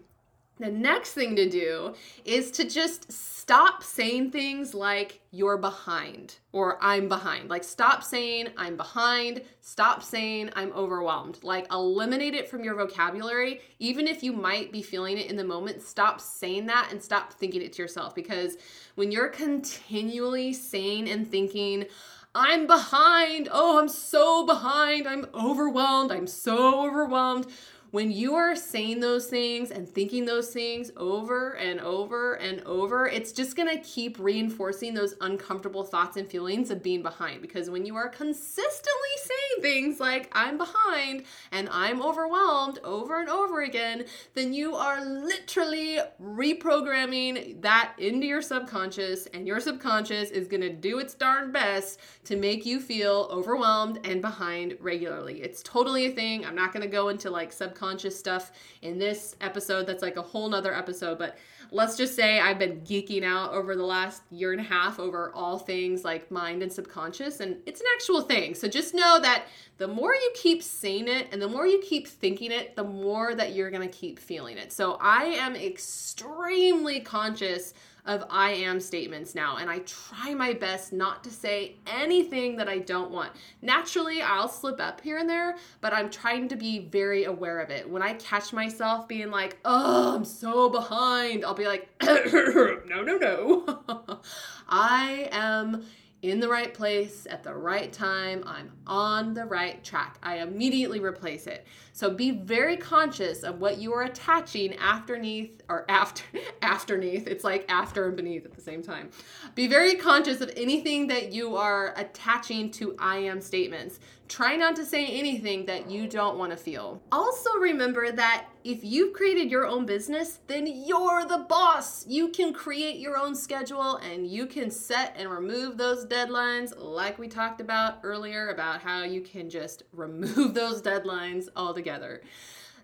The 0.60 0.72
next 0.72 1.14
thing 1.14 1.36
to 1.38 1.50
do 1.50 1.96
is 2.24 2.52
to 2.52 2.70
just 2.70 3.12
stop 3.12 3.82
saying 3.82 4.30
things 4.30 4.76
like 4.76 5.20
you're 5.32 5.58
behind 5.58 6.36
or 6.52 6.78
I'm 6.82 7.08
behind. 7.08 7.50
Like, 7.50 7.64
stop 7.64 8.04
saying 8.04 8.50
I'm 8.58 8.78
behind. 8.78 9.42
Stop 9.62 10.04
saying 10.04 10.52
I'm 10.56 10.72
overwhelmed. 10.74 11.40
Like, 11.42 11.66
eliminate 11.72 12.36
it 12.36 12.48
from 12.48 12.64
your 12.64 12.76
vocabulary. 12.76 13.62
Even 13.80 14.08
if 14.08 14.22
you 14.22 14.34
might 14.34 14.72
be 14.72 14.84
feeling 14.84 15.18
it 15.18 15.32
in 15.32 15.36
the 15.36 15.44
moment, 15.44 15.82
stop 15.82 16.22
saying 16.22 16.68
that 16.68 16.90
and 16.92 17.02
stop 17.02 17.34
thinking 17.34 17.64
it 17.64 17.74
to 17.74 17.82
yourself. 17.82 18.14
Because 18.14 18.58
when 18.94 19.12
you're 19.12 19.30
continually 19.30 20.54
saying 20.54 21.10
and 21.10 21.28
thinking, 21.28 21.88
I'm 22.34 22.66
behind. 22.66 23.50
Oh, 23.52 23.80
I'm 23.80 23.90
so 23.90 24.46
behind. 24.46 25.06
I'm 25.08 25.26
overwhelmed. 25.34 26.12
I'm 26.12 26.28
so 26.28 26.86
overwhelmed 26.86 27.48
when 27.92 28.10
you 28.10 28.36
are 28.36 28.56
saying 28.56 29.02
those 29.02 29.28
things 29.28 29.70
and 29.70 29.88
thinking 29.88 30.24
those 30.24 30.50
things 30.52 30.92
over 30.96 31.58
and 31.58 31.82
over 31.82 32.36
and 32.36 32.62
over, 32.62 33.06
it's 33.08 33.34
just 33.34 33.58
gonna 33.58 33.80
keep 33.80 34.18
reinforcing 34.18 34.94
those 34.94 35.14
uncomfortable 35.20 35.84
thoughts 35.84 36.16
and 36.16 36.30
feelings 36.30 36.72
of 36.72 36.82
being 36.82 37.04
behind. 37.04 37.42
Because 37.42 37.70
when 37.70 37.86
you 37.86 37.98
are 37.98 38.08
consistently 38.08 38.92
saying 39.18 39.62
things 39.62 40.00
like, 40.00 40.30
I'm 40.32 40.58
behind 40.58 41.26
and 41.52 41.68
I'm 41.70 42.02
overwhelmed 42.02 42.80
over 42.86 43.20
and 43.20 43.30
over 43.30 43.62
again, 43.62 44.06
then 44.36 44.54
you 44.54 44.74
are 44.76 45.04
literally 45.04 46.00
reprogramming 46.24 47.62
that 47.62 47.92
into 47.98 48.26
your 48.26 48.42
subconscious, 48.42 49.26
and 49.28 49.46
your 49.46 49.60
subconscious 49.60 50.32
is 50.32 50.48
gonna 50.48 50.72
do 50.72 51.00
its 51.00 51.14
darn 51.14 51.52
best 51.52 52.00
to 52.24 52.38
make 52.38 52.66
you 52.66 52.80
feel 52.80 53.28
overwhelmed 53.30 54.00
and 54.06 54.22
behind 54.22 54.78
regularly. 54.80 55.42
It's 55.42 55.62
totally 55.62 56.06
a 56.06 56.12
thing. 56.12 56.46
I'm 56.46 56.56
not 56.56 56.72
gonna 56.72 56.88
go 56.88 57.10
into 57.10 57.30
like 57.30 57.52
subconscious 57.52 57.81
subconscious 57.82 58.18
stuff 58.18 58.52
in 58.84 59.00
this 59.00 59.36
episode. 59.42 59.88
That's 59.88 60.04
like 60.04 60.18
a 60.18 60.22
whole 60.22 60.50
nother 60.50 60.74
episode 60.74 61.18
but 61.18 61.38
let's 61.74 61.96
just 61.96 62.16
say 62.16 62.40
i've 62.40 62.60
been 62.60 62.82
geeking 62.82 63.24
out 63.24 63.54
over 63.54 63.76
the 63.76 63.84
last 63.84 64.24
year 64.30 64.52
and 64.52 64.60
a 64.60 64.64
half 64.64 65.00
over 65.00 65.32
all 65.34 65.58
things 65.58 66.04
like 66.04 66.30
mind 66.30 66.62
and 66.62 66.72
subconscious 66.72 67.40
and 67.40 67.56
it's 67.66 67.80
an 67.80 67.88
actual 67.96 68.22
thing. 68.22 68.54
So 68.54 68.68
just 68.68 68.94
know 68.94 69.20
that 69.22 69.46
the 69.78 69.88
more 69.88 70.14
you 70.14 70.32
keep 70.36 70.62
saying 70.62 71.08
it 71.08 71.28
and 71.32 71.42
the 71.42 71.48
more 71.48 71.66
you 71.66 71.82
keep 71.82 72.08
thinking 72.08 72.52
it 72.52 72.76
the 72.76 72.84
more 72.84 73.34
that 73.36 73.54
you're 73.54 73.72
going 73.72 73.88
to 73.88 73.98
keep 73.98 74.20
feeling 74.20 74.58
it. 74.58 74.72
So 74.72 74.98
i 75.02 75.24
am 75.26 75.56
extremely 75.56 77.00
conscious 77.00 77.74
of 78.06 78.24
I 78.30 78.52
am 78.52 78.80
statements 78.80 79.36
now, 79.36 79.58
and 79.58 79.70
I 79.70 79.80
try 79.80 80.34
my 80.34 80.54
best 80.54 80.92
not 80.92 81.24
to 81.24 81.30
say 81.30 81.76
anything 81.86 82.58
that 82.58 82.68
I 82.68 82.80
don't 82.80 83.12
want. 83.12 83.32
Naturally, 83.62 84.22
I'll 84.22 84.48
slip 84.48 84.80
up 84.80 85.02
here 85.02 85.18
and 85.18 85.30
there, 85.30 85.56
but 85.82 85.94
I'm 85.94 86.10
trying 86.10 86.48
to 86.50 86.56
be 86.56 86.80
very 86.80 87.26
aware 87.26 87.60
of 87.60 87.70
it. 87.70 87.90
When 87.90 88.02
I 88.02 88.14
catch 88.14 88.54
myself 88.54 89.08
being 89.08 89.30
like, 89.30 89.58
oh, 89.66 90.16
I'm 90.16 90.26
so 90.26 90.70
behind, 90.70 91.46
I'll 91.46 91.54
be 91.54 91.68
like, 91.68 91.90
no, 92.04 93.02
no, 93.04 93.18
no. 93.18 94.20
I 94.70 95.30
am 95.32 95.86
in 96.22 96.40
the 96.40 96.48
right 96.48 96.74
place 96.74 97.26
at 97.30 97.44
the 97.44 97.54
right 97.54 97.92
time. 97.92 98.44
I'm 98.46 98.72
on 98.86 99.34
the 99.34 99.46
right 99.46 99.84
track. 99.84 100.20
I 100.22 100.38
immediately 100.38 101.00
replace 101.00 101.48
it. 101.48 101.66
So 101.94 102.12
be 102.12 102.32
very 102.32 102.78
conscious 102.78 103.44
of 103.44 103.60
what 103.60 103.80
you 103.80 103.94
are 103.94 104.04
attaching 104.04 104.76
afterneath 104.76 105.62
or 105.68 105.86
after 105.90 106.24
afterneath. 106.62 107.28
It's 107.28 107.44
like 107.44 107.66
after 107.70 108.08
and 108.08 108.16
beneath 108.16 108.46
at 108.46 108.54
the 108.54 108.62
same 108.62 108.84
time. 108.84 109.10
Be 109.56 109.68
very 109.68 109.96
conscious 109.96 110.42
of 110.42 110.52
anything 110.56 111.08
that 111.08 111.32
you 111.32 111.56
are 111.56 111.94
attaching 111.98 112.70
to 112.72 112.96
I 113.00 113.18
am 113.18 113.42
statements. 113.42 114.00
Try 114.32 114.56
not 114.56 114.78
to 114.78 114.86
say 114.86 115.06
anything 115.08 115.66
that 115.66 115.92
you 115.92 116.08
don't 116.08 116.38
want 116.38 116.52
to 116.52 116.58
feel. 116.58 117.02
Also 117.12 117.52
remember 117.58 118.14
that 118.14 118.46
if 118.64 118.80
you've 118.82 119.12
created 119.12 119.52
your 119.52 119.68
own 119.68 119.86
business, 119.86 120.40
then 120.48 120.66
you're 120.66 121.26
the 121.26 121.46
boss. 121.50 122.08
You 122.08 122.30
can 122.30 122.54
create 122.54 122.98
your 122.98 123.18
own 123.18 123.36
schedule 123.36 123.98
and 123.98 124.26
you 124.26 124.46
can 124.46 124.72
set 124.72 125.16
and 125.18 125.30
remove 125.30 125.78
those 125.78 126.06
deadlines 126.06 126.72
like 126.78 127.20
we 127.20 127.28
talked 127.28 127.60
about 127.60 128.00
earlier 128.04 128.50
about 128.50 128.82
how 128.82 129.04
you 129.04 129.20
can 129.20 129.50
just 129.50 129.84
remove 129.92 130.54
those 130.54 130.82
deadlines 130.82 131.50
altogether 131.56 131.82
together. 131.92 132.22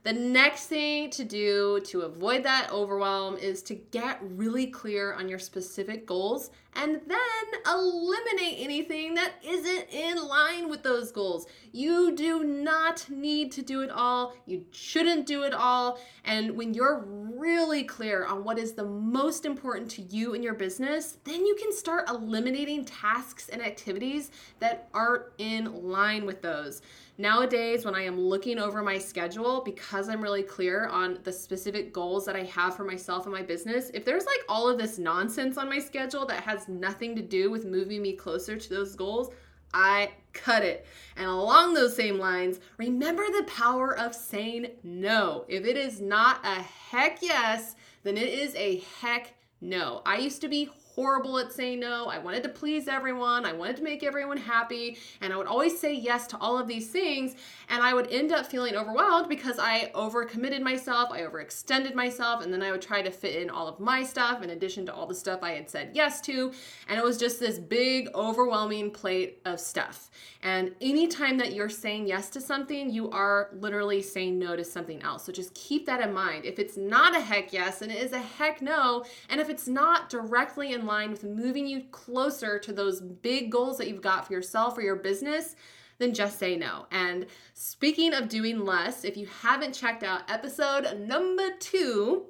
The 0.08 0.14
next 0.14 0.68
thing 0.68 1.10
to 1.10 1.26
do 1.26 1.82
to 1.88 2.04
avoid 2.04 2.44
that 2.44 2.72
overwhelm 2.72 3.36
is 3.36 3.62
to 3.64 3.76
get 3.76 4.20
really 4.22 4.68
clear 4.68 5.12
on 5.12 5.28
your 5.28 5.38
specific 5.38 6.06
goals 6.06 6.50
and 6.78 7.02
then 7.08 7.62
eliminate 7.66 8.56
anything 8.60 9.16
that 9.16 9.34
isn't 9.46 9.90
in 9.92 10.26
line 10.26 10.70
with 10.70 10.82
those 10.82 11.12
goals. 11.12 11.46
You 11.74 12.16
do 12.16 12.46
not 12.46 13.10
need 13.10 13.52
to 13.54 13.62
do 13.62 13.82
it 13.82 13.90
all. 13.90 14.34
You 14.46 14.64
shouldn't 14.72 15.26
do 15.26 15.44
it 15.44 15.54
all. 15.54 16.00
And 16.24 16.56
when 16.56 16.74
you're 16.74 17.04
really 17.06 17.84
clear 17.84 18.26
on 18.26 18.46
what 18.46 18.58
is 18.58 18.74
the 18.74 18.86
most 18.86 19.44
important 19.44 19.92
to 19.92 20.04
you 20.04 20.36
in 20.36 20.42
your 20.42 20.54
business, 20.54 21.18
then 21.26 21.46
you 21.46 21.56
can 21.56 21.74
start 21.74 22.08
eliminating 22.08 22.86
tasks 22.86 23.50
and 23.50 23.62
activities 23.62 24.32
that 24.60 24.88
aren't 24.94 25.24
in 25.38 25.90
line 25.90 26.26
with 26.26 26.42
those. 26.42 26.82
Nowadays, 27.20 27.84
when 27.84 27.96
I 27.96 28.04
am 28.04 28.20
looking 28.20 28.60
over 28.60 28.84
my 28.84 29.00
schedule, 29.00 29.62
because 29.66 30.08
I'm 30.08 30.22
really 30.22 30.44
clear 30.44 30.86
on 30.86 31.18
the 31.24 31.34
specific 31.34 31.92
goals 31.92 32.26
that 32.26 32.36
I 32.36 32.44
have 32.44 32.76
for 32.76 32.84
myself 32.84 33.26
and 33.26 33.34
my 33.34 33.42
business, 33.42 33.90
if 33.96 34.06
there's 34.06 34.28
like 34.28 34.42
all 34.48 34.70
of 34.70 34.78
this 34.78 35.00
nonsense 35.00 35.58
on 35.58 35.68
my 35.68 35.80
schedule 35.80 36.28
that 36.28 36.44
has 36.44 36.68
nothing 36.68 37.16
to 37.16 37.24
do 37.24 37.50
with 37.50 37.66
moving 37.66 38.04
me 38.04 38.14
closer 38.14 38.56
to 38.56 38.70
those 38.70 38.96
goals, 38.96 39.32
I 39.74 40.12
cut 40.34 40.64
it. 40.64 40.86
And 41.16 41.26
along 41.26 41.74
those 41.74 41.96
same 41.96 42.20
lines, 42.20 42.60
remember 42.78 43.24
the 43.26 43.48
power 43.48 43.98
of 43.98 44.14
saying 44.14 44.68
no. 44.84 45.44
If 45.48 45.66
it 45.66 45.76
is 45.76 46.00
not 46.00 46.46
a 46.46 46.62
heck 46.62 47.24
yes, 47.24 47.76
then 48.04 48.16
it 48.16 48.30
is 48.30 48.56
a 48.56 48.84
heck 49.02 49.34
no. 49.60 50.04
I 50.06 50.18
used 50.18 50.42
to 50.42 50.48
be 50.48 50.70
horrible 50.98 51.38
at 51.38 51.54
saying 51.54 51.80
no. 51.80 52.08
I 52.08 52.18
wanted 52.18 52.42
to 52.42 52.50
please 52.50 52.88
everyone. 52.88 53.46
I 53.46 53.54
wanted 53.54 53.78
to 53.78 53.84
make 53.84 54.02
everyone 54.02 54.38
happy. 54.38 54.98
And 55.22 55.32
I 55.32 55.38
would 55.38 55.46
always 55.46 55.80
say 55.80 55.94
yes 55.94 56.26
to 56.28 56.38
all 56.40 56.58
of 56.58 56.68
these 56.68 56.90
things. 56.90 57.36
And 57.70 57.84
I 57.84 57.94
would 57.94 58.12
end 58.12 58.32
up 58.32 58.48
feeling 58.48 58.76
overwhelmed 58.76 59.30
because 59.30 59.60
I 59.60 59.92
overcommitted 59.94 60.62
myself, 60.62 61.12
I 61.12 61.22
overextended 61.22 61.94
myself, 61.94 62.44
and 62.44 62.52
then 62.52 62.64
I 62.64 62.72
would 62.72 62.82
try 62.82 63.04
to 63.04 63.12
fit 63.12 63.40
in 63.40 63.52
all 63.52 63.68
of 63.68 63.80
my 63.80 64.04
stuff 64.04 64.42
in 64.42 64.50
addition 64.50 64.88
to 64.88 64.94
all 64.94 65.06
the 65.06 65.14
stuff 65.14 65.42
I 65.44 65.52
had 65.52 65.70
said 65.70 65.92
yes 65.94 66.20
to. 66.22 66.52
And 66.90 66.98
it 66.98 67.04
was 67.04 67.20
just 67.20 67.40
this 67.40 67.60
big, 67.60 68.10
overwhelming 68.16 68.90
plate 68.90 69.40
of 69.46 69.60
stuff. 69.60 70.10
And 70.42 70.74
anytime 70.82 71.38
that 71.38 71.54
you're 71.54 71.70
saying 71.70 72.08
yes 72.08 72.32
to 72.32 72.42
something, 72.42 72.90
you 72.90 73.12
are 73.12 73.50
literally 73.54 74.02
saying 74.02 74.40
no 74.40 74.56
to 74.56 74.64
something 74.64 75.04
else. 75.04 75.26
So 75.26 75.32
just 75.32 75.54
keep 75.54 75.86
that 75.86 76.02
in 76.02 76.12
mind. 76.12 76.46
If 76.46 76.58
it's 76.58 76.76
not 76.76 77.16
a 77.16 77.20
heck 77.20 77.54
yes, 77.54 77.84
and 77.84 77.92
it 77.92 78.00
is 78.00 78.14
a 78.14 78.20
heck 78.20 78.64
no. 78.64 79.06
And 79.30 79.40
if 79.40 79.50
it's 79.50 79.68
not 79.68 80.10
directly 80.10 80.74
in 80.74 80.87
line 80.88 81.12
with 81.12 81.24
moving 81.24 81.68
you 81.68 81.84
closer 81.92 82.58
to 82.60 82.74
those 82.74 83.02
big 83.02 83.52
goals 83.52 83.78
that 83.78 83.88
you've 83.88 84.02
got 84.02 84.26
for 84.26 84.34
yourself 84.34 84.78
or 84.78 84.82
your 84.82 84.96
business, 84.96 85.56
then 86.00 86.14
just 86.14 86.40
say 86.40 86.56
no. 86.56 86.86
And 86.92 87.26
speaking 87.54 88.14
of 88.14 88.30
doing 88.30 88.66
less, 88.66 89.04
if 89.04 89.18
you 89.18 89.28
haven't 89.42 89.74
checked 89.74 90.04
out 90.04 90.30
episode 90.30 91.00
number 91.00 91.50
two, 91.60 92.26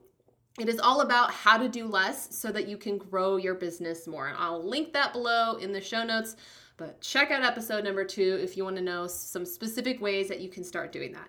it 0.59 0.69
is 0.69 0.79
all 0.79 1.01
about 1.01 1.31
how 1.31 1.57
to 1.57 1.69
do 1.69 1.85
less 1.85 2.35
so 2.35 2.51
that 2.51 2.67
you 2.67 2.77
can 2.77 2.97
grow 2.97 3.37
your 3.37 3.53
business 3.53 4.07
more. 4.07 4.27
And 4.27 4.37
I'll 4.39 4.67
link 4.67 4.91
that 4.93 5.13
below 5.13 5.57
in 5.57 5.71
the 5.71 5.81
show 5.81 6.03
notes. 6.03 6.35
But 6.77 7.01
check 7.01 7.31
out 7.31 7.43
episode 7.43 7.83
number 7.83 8.05
two 8.05 8.39
if 8.41 8.55
you 8.55 8.63
want 8.63 8.75
to 8.77 8.81
know 8.81 9.07
some 9.07 9.45
specific 9.45 10.01
ways 10.01 10.27
that 10.29 10.39
you 10.39 10.49
can 10.49 10.63
start 10.63 10.91
doing 10.91 11.11
that. 11.13 11.27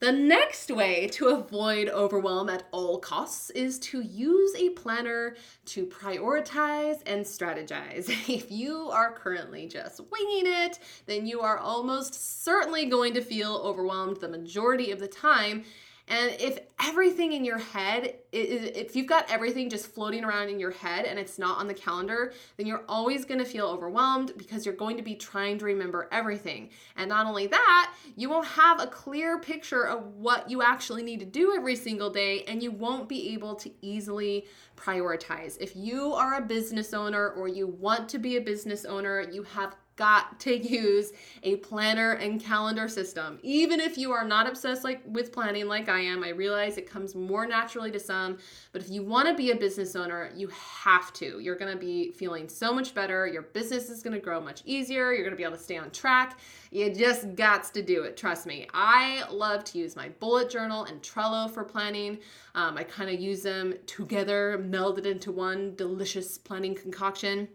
The 0.00 0.12
next 0.12 0.70
way 0.70 1.08
to 1.08 1.26
avoid 1.28 1.90
overwhelm 1.90 2.48
at 2.48 2.62
all 2.70 2.98
costs 2.98 3.50
is 3.50 3.78
to 3.80 4.00
use 4.00 4.54
a 4.56 4.70
planner 4.70 5.36
to 5.66 5.84
prioritize 5.84 7.02
and 7.04 7.22
strategize. 7.22 8.08
If 8.30 8.50
you 8.50 8.88
are 8.90 9.12
currently 9.12 9.68
just 9.68 10.00
winging 10.10 10.50
it, 10.50 10.78
then 11.04 11.26
you 11.26 11.42
are 11.42 11.58
almost 11.58 12.42
certainly 12.42 12.86
going 12.86 13.12
to 13.12 13.20
feel 13.20 13.56
overwhelmed 13.56 14.20
the 14.20 14.28
majority 14.28 14.90
of 14.90 15.00
the 15.00 15.08
time 15.08 15.64
and 16.10 16.34
if 16.40 16.58
everything 16.82 17.34
in 17.34 17.44
your 17.44 17.58
head, 17.58 18.16
if 18.32 18.96
you've 18.96 19.06
got 19.06 19.30
everything 19.30 19.70
just 19.70 19.86
floating 19.86 20.24
around 20.24 20.48
in 20.48 20.58
your 20.58 20.72
head 20.72 21.04
and 21.04 21.20
it's 21.20 21.38
not 21.38 21.58
on 21.58 21.68
the 21.68 21.74
calendar, 21.74 22.32
then 22.56 22.66
you're 22.66 22.82
always 22.88 23.24
to 23.24 23.44
feel 23.44 23.66
overwhelmed 23.66 24.32
because 24.36 24.66
you're 24.66 24.74
going 24.74 24.96
to 24.96 25.04
be 25.04 25.14
trying 25.14 25.56
to 25.58 25.64
remember 25.64 26.08
everything. 26.10 26.70
And 26.96 27.08
not 27.08 27.26
only 27.26 27.46
that, 27.46 27.94
you 28.16 28.28
won't 28.28 28.46
have 28.48 28.82
a 28.82 28.88
clear 28.88 29.38
picture 29.38 29.86
of 29.86 30.04
what 30.16 30.50
you 30.50 30.62
actually 30.62 31.04
need 31.04 31.20
to 31.20 31.26
do 31.26 31.54
every 31.54 31.76
single 31.76 32.10
day 32.10 32.42
and 32.48 32.60
you 32.60 32.72
won't 32.72 33.08
be 33.08 33.32
able 33.32 33.54
to 33.54 33.70
easily 33.80 34.46
prioritize. 34.76 35.58
If 35.60 35.76
you 35.76 36.12
are 36.12 36.34
a 36.34 36.40
business 36.40 36.92
owner 36.92 37.30
or 37.30 37.46
you 37.46 37.68
want 37.68 38.08
to 38.08 38.18
be 38.18 38.36
a 38.36 38.40
business 38.40 38.84
owner, 38.84 39.20
you 39.30 39.44
have 39.44 39.76
got 40.00 40.40
to 40.46 40.56
use 40.56 41.12
a 41.42 41.56
planner 41.56 42.12
and 42.12 42.42
calendar 42.42 42.88
system. 42.88 43.38
Even 43.42 43.80
if 43.80 43.98
you 43.98 44.12
are 44.12 44.24
not 44.24 44.48
obsessed 44.48 44.82
like 44.82 45.02
with 45.06 45.30
planning 45.30 45.68
like 45.68 45.90
I 45.90 46.00
am, 46.00 46.24
I 46.24 46.30
realize 46.30 46.78
it 46.78 46.90
comes 46.90 47.14
more 47.14 47.46
naturally 47.46 47.90
to 47.90 48.00
some, 48.00 48.38
but 48.72 48.80
if 48.80 48.88
you 48.88 49.02
want 49.02 49.28
to 49.28 49.34
be 49.34 49.50
a 49.50 49.56
business 49.56 49.94
owner, 49.94 50.30
you 50.34 50.48
have 50.48 51.12
to. 51.14 51.38
You're 51.38 51.56
going 51.56 51.72
to 51.72 51.78
be 51.78 52.12
feeling 52.12 52.48
so 52.48 52.72
much 52.72 52.94
better. 52.94 53.26
Your 53.26 53.42
business 53.42 53.90
is 53.90 54.02
going 54.02 54.14
to 54.14 54.20
grow 54.20 54.40
much 54.40 54.62
easier. 54.64 55.12
You're 55.12 55.24
going 55.24 55.32
to 55.32 55.36
be 55.36 55.44
able 55.44 55.56
to 55.56 55.62
stay 55.62 55.76
on 55.76 55.90
track. 55.90 56.38
You 56.70 56.92
just 56.94 57.34
got 57.34 57.64
to 57.74 57.82
do 57.82 58.04
it. 58.04 58.16
Trust 58.16 58.46
me. 58.46 58.68
I 58.72 59.24
love 59.30 59.64
to 59.64 59.78
use 59.78 59.96
my 59.96 60.08
bullet 60.08 60.48
journal 60.48 60.84
and 60.84 61.02
Trello 61.02 61.50
for 61.50 61.64
planning. 61.64 62.18
Um, 62.54 62.78
I 62.78 62.84
kind 62.84 63.10
of 63.10 63.20
use 63.20 63.42
them 63.42 63.74
together, 63.86 64.64
melded 64.70 65.04
into 65.04 65.30
one 65.30 65.74
delicious 65.74 66.38
planning 66.38 66.74
concoction. 66.74 67.48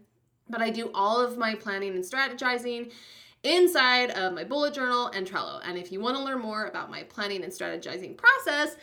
But 0.50 0.62
I 0.62 0.70
do 0.70 0.92
all 0.94 1.20
of 1.20 1.38
my 1.38 1.56
planning 1.56 1.96
and 1.96 2.04
strategizing 2.04 2.92
inside 3.44 4.12
of 4.12 4.34
my 4.34 4.44
bullet 4.44 4.74
journal 4.74 5.08
and 5.08 5.30
Trello. 5.30 5.62
And 5.64 5.78
if 5.78 5.92
you 5.92 6.00
want 6.00 6.18
to 6.18 6.24
learn 6.24 6.40
more 6.40 6.66
about 6.66 6.90
my 6.90 7.04
planning 7.04 7.44
and 7.44 7.52
strategizing 7.52 8.18
process, 8.18 8.76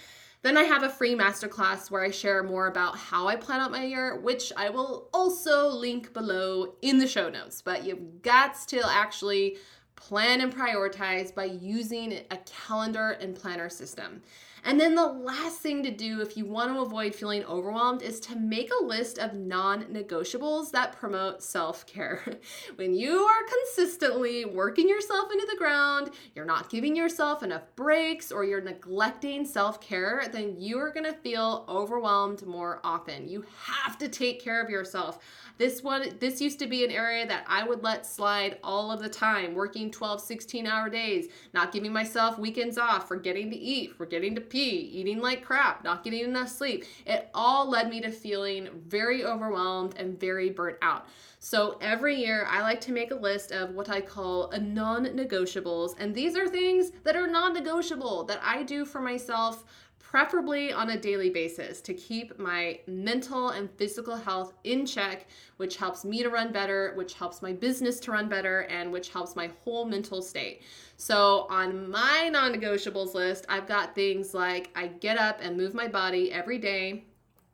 then 0.43 0.57
I 0.57 0.65
have 0.65 0.83
a 0.83 0.89
free 0.89 1.15
masterclass 1.15 1.91
where 1.91 2.03
I 2.03 2.11
share 2.11 2.43
more 2.43 2.67
about 2.67 2.99
how 2.99 3.29
I 3.29 3.37
plan 3.37 3.61
out 3.61 3.71
my 3.71 3.85
year, 3.85 4.19
which 4.19 4.53
I 4.57 4.71
will 4.71 5.09
also 5.15 5.69
link 5.69 6.13
below 6.13 6.75
in 6.83 6.99
the 6.99 7.07
show 7.07 7.29
notes. 7.29 7.63
But 7.63 7.85
you've 7.85 8.23
got 8.23 8.57
to 8.69 8.83
actually 8.85 9.59
plan 9.95 10.41
and 10.41 10.53
prioritize 10.53 11.33
by 11.33 11.45
using 11.45 12.21
a 12.31 12.39
calendar 12.39 13.11
and 13.21 13.37
planner 13.37 13.69
system. 13.69 14.23
And 14.65 14.79
then 14.79 14.95
the 14.95 15.07
last 15.07 15.59
thing 15.59 15.83
to 15.83 15.91
do 15.91 16.21
if 16.21 16.37
you 16.37 16.47
want 16.47 16.73
to 16.73 16.81
avoid 16.81 17.17
feeling 17.17 17.45
overwhelmed 17.45 18.01
is 18.01 18.21
to 18.21 18.37
make 18.37 18.71
a 18.71 18.85
list 18.85 19.19
of 19.19 19.35
non 19.35 19.85
negotiables 19.87 20.71
that 20.71 20.93
promote 20.93 21.43
self 21.43 21.85
care. 21.87 22.23
when 22.77 22.95
you 22.95 23.19
are 23.19 23.43
consistently 23.49 24.45
working 24.45 24.89
yourself 24.89 25.33
into 25.33 25.47
the 25.51 25.57
ground, 25.57 26.11
you're 26.37 26.45
not 26.45 26.71
giving 26.71 26.95
yourself 26.95 27.43
enough 27.43 27.63
breaks, 27.75 28.31
or 28.31 28.45
you're 28.45 28.61
neglecting 28.61 29.45
self 29.45 29.81
care, 29.81 30.27
then 30.31 30.55
you 30.57 30.79
are 30.79 30.93
going 30.93 31.07
to 31.07 31.13
feel 31.13 31.65
overwhelmed 31.69 32.47
more 32.47 32.81
often. 32.85 33.29
You 33.29 33.45
have 33.65 33.99
to 33.99 34.09
take 34.09 34.41
care 34.41 34.63
of 34.63 34.71
yourself. 34.71 35.19
This 35.59 35.83
one 35.83 36.17
this 36.21 36.41
used 36.41 36.59
to 36.61 36.67
be 36.67 36.85
an 36.85 36.91
area 36.91 37.27
that 37.27 37.45
I 37.47 37.65
would 37.65 37.83
let 37.83 38.07
slide 38.07 38.59
all 38.63 38.91
of 38.91 39.03
the 39.03 39.09
time, 39.09 39.55
working 39.55 39.91
12, 39.91 40.21
16 40.21 40.67
hour 40.67 40.89
days, 40.89 41.29
not 41.53 41.73
giving 41.73 41.93
myself 41.93 42.39
weekends 42.39 42.79
off, 42.79 43.09
forgetting 43.09 43.51
to 43.51 43.57
eat, 43.57 43.97
forgetting 43.97 44.35
to 44.37 44.41
pee, 44.53 44.91
eating 44.93 45.19
like 45.19 45.43
crap, 45.43 45.83
not 45.83 46.05
getting 46.05 46.25
enough 46.25 46.51
sleep. 46.51 46.85
It 47.07 47.31
all 47.33 47.71
led 47.71 47.89
me 47.89 48.03
to 48.03 48.11
feeling 48.11 48.69
very 48.87 49.25
overwhelmed 49.25 49.95
and 49.97 50.21
very 50.21 50.51
burnt 50.51 50.77
out. 50.83 51.07
So 51.39 51.79
every 51.81 52.17
year, 52.17 52.47
I 52.49 52.61
like 52.61 52.81
to 52.83 52.93
make 52.93 53.11
a 53.11 53.17
list 53.17 53.51
of 53.51 53.71
what 53.71 53.89
I 53.89 54.03
call 54.03 54.53
non 54.61 55.07
negotiables. 55.07 55.95
And 55.99 56.15
these 56.15 56.37
are 56.37 56.47
things 56.47 56.93
that 57.03 57.17
are 57.17 57.27
non 57.27 57.55
negotiable 57.55 58.25
that 58.25 58.41
I 58.45 58.63
do 58.63 58.85
for 58.85 59.01
myself 59.01 59.65
preferably 60.13 60.75
on 60.75 60.91
a 60.91 61.01
daily 61.01 61.31
basis 61.31 61.81
to 61.81 61.95
keep 61.95 62.39
my 62.39 62.79
mental 62.87 63.49
and 63.49 63.71
physical 63.79 64.15
health 64.15 64.53
in 64.63 64.85
check, 64.85 65.27
which 65.57 65.79
helps 65.79 66.05
me 66.05 66.23
to 66.23 66.29
run 66.29 66.53
better, 66.53 66.93
which 66.97 67.15
helps 67.15 67.41
my 67.41 67.51
business 67.51 67.99
to 67.99 68.13
run 68.13 68.29
better, 68.29 68.61
and 68.65 68.93
which 68.93 69.09
helps 69.09 69.35
my 69.35 69.51
whole 69.65 69.87
mental 69.87 70.21
state. 70.21 70.61
So, 70.99 71.47
on 71.49 71.91
my 71.91 72.29
non 72.31 72.53
negotiables 72.53 73.15
list, 73.15 73.47
I've 73.49 73.67
got 73.67 73.95
things 73.95 74.35
like 74.35 74.69
I 74.77 74.89
get 74.89 75.17
up 75.17 75.39
and 75.41 75.57
move 75.57 75.73
my 75.73 75.89
body 75.89 76.31
every 76.31 76.59
day 76.59 77.05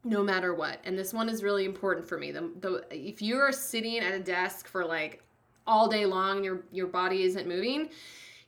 no 0.02 0.24
matter 0.24 0.52
what. 0.52 0.80
And 0.82 0.98
this 0.98 1.14
one 1.14 1.28
is 1.28 1.44
really 1.44 1.64
important 1.64 2.08
for 2.08 2.18
me. 2.18 2.32
The, 2.32 2.50
the 2.60 2.84
if 2.90 3.22
you 3.22 3.36
are 3.36 3.52
sitting 3.52 3.98
at 4.00 4.14
a 4.14 4.18
desk 4.18 4.66
for 4.66 4.84
like 4.84 5.22
all 5.64 5.86
day 5.86 6.06
long, 6.06 6.42
your 6.42 6.64
your 6.72 6.88
body 6.88 7.22
isn't 7.22 7.46
moving, 7.46 7.90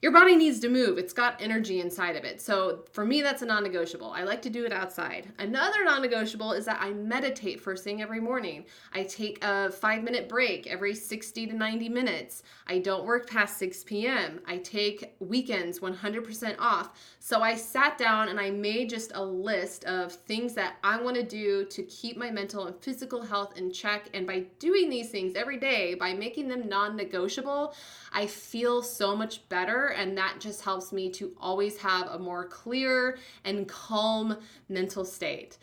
your 0.03 0.13
body 0.13 0.35
needs 0.35 0.61
to 0.61 0.71
move. 0.71 0.97
It's 0.97 1.13
got 1.13 1.41
energy 1.43 1.81
inside 1.81 2.17
of 2.17 2.25
it. 2.25 2.41
So 2.41 2.85
for 2.93 3.05
me, 3.05 3.21
that's 3.21 3.43
a 3.43 3.47
non 3.47 3.63
negotiable. 3.63 4.11
I 4.11 4.23
like 4.23 4.41
to 4.43 4.51
do 4.51 4.65
it 4.65 4.73
outside. 4.73 5.31
Another 5.39 5.85
non 5.85 6.01
negotiable 6.01 6.53
is 6.53 6.65
that 6.65 6.79
I 6.81 6.91
meditate 6.93 7.61
first 7.61 7.85
thing 7.85 8.01
every 8.01 8.21
morning. 8.21 8.65
I 8.95 9.03
take 9.03 9.45
a 9.45 9.71
five 9.71 10.03
minute 10.03 10.27
break 10.27 10.67
every 10.67 10.95
60 10.95 11.49
to 11.49 11.53
90 11.55 11.89
minutes. 11.91 12.43
I 12.67 12.79
don't 12.79 13.05
work 13.05 13.29
past 13.29 13.59
6 13.59 13.85
p.m. 13.85 14.41
I 14.47 14.57
take 14.59 15.15
weekends 15.21 15.81
100% 15.81 16.57
off. 16.59 16.99
So 17.19 17.43
I 17.43 17.55
sat 17.55 17.99
down 17.99 18.29
and 18.29 18.41
I 18.41 18.51
made 18.51 18.89
just 18.89 19.13
a 19.15 19.23
list 19.23 19.85
of 19.85 20.13
things 20.13 20.55
that 20.55 20.77
I 20.83 21.01
want 21.01 21.17
to 21.17 21.23
do 21.23 21.67
to 21.67 21.83
keep 21.83 22.17
my 22.17 22.31
mental 22.31 22.67
and 22.67 22.77
physical 22.81 23.21
health 23.21 23.59
in 23.59 23.71
check. 23.71 24.09
And 24.15 24.27
by 24.27 24.45
doing 24.59 24.89
these 24.89 25.11
things 25.11 25.35
every 25.35 25.59
day, 25.59 25.95
by 25.95 26.15
making 26.15 26.49
them 26.49 26.71
non 26.71 26.97
negotiable, 26.97 27.75
I 28.13 28.27
feel 28.27 28.83
so 28.83 29.15
much 29.17 29.49
better 29.49 29.89
and 29.89 30.17
that 30.19 30.37
just 30.41 30.63
helps 30.63 30.93
me 30.93 31.11
to 31.13 31.33
always 31.41 31.79
have 31.79 32.09
a 32.09 32.19
more 32.19 32.47
clear 32.47 33.19
and 33.45 33.69
calm 33.69 34.39
mental 34.69 35.05
state. 35.05 35.59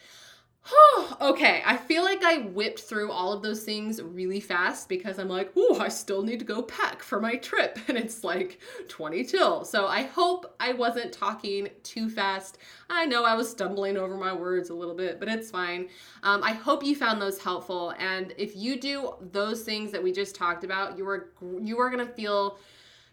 Okay, 1.22 1.62
I 1.66 1.78
feel 1.78 2.04
like 2.04 2.24
I 2.24 2.40
whipped 2.40 2.82
through 2.82 3.12
all 3.12 3.34
of 3.34 3.42
those 3.42 3.64
things 3.64 4.02
really 4.02 4.40
fast 4.40 4.90
because 4.90 5.20
I'm 5.20 5.30
like, 5.30 5.52
oh, 5.56 5.80
I 5.80 5.90
still 5.90 6.24
need 6.24 6.40
to 6.40 6.46
go 6.46 6.62
pack 6.62 7.02
for 7.02 7.20
my 7.20 7.36
trip. 7.36 7.80
And 7.88 7.98
it's 7.98 8.24
like 8.24 8.60
20 8.90 9.24
till. 9.24 9.64
So 9.64 9.88
I 9.88 10.04
hope 10.04 10.56
I 10.60 10.74
wasn't 10.74 11.14
talking 11.14 11.70
too 11.84 12.10
fast. 12.10 12.58
I 12.90 13.06
know 13.06 13.24
I 13.24 13.34
was 13.34 13.50
stumbling 13.50 13.96
over 13.96 14.18
my 14.18 14.34
words 14.34 14.70
a 14.70 14.74
little 14.74 14.94
bit, 14.94 15.20
but 15.20 15.30
it's 15.30 15.50
fine. 15.50 15.88
Um, 16.24 16.44
I 16.44 16.52
hope 16.52 16.84
you 16.84 16.96
found 16.96 17.22
those 17.22 17.40
helpful. 17.40 17.94
And 17.98 18.34
if 18.38 18.58
you 18.58 18.80
do 18.80 19.14
those 19.32 19.64
things 19.64 19.92
that 19.92 20.04
we 20.04 20.12
just 20.12 20.36
talked 20.36 20.66
about, 20.66 20.98
you 20.98 21.08
are 21.08 21.30
you 21.62 21.80
are 21.80 21.90
gonna 21.90 22.06
feel 22.06 22.60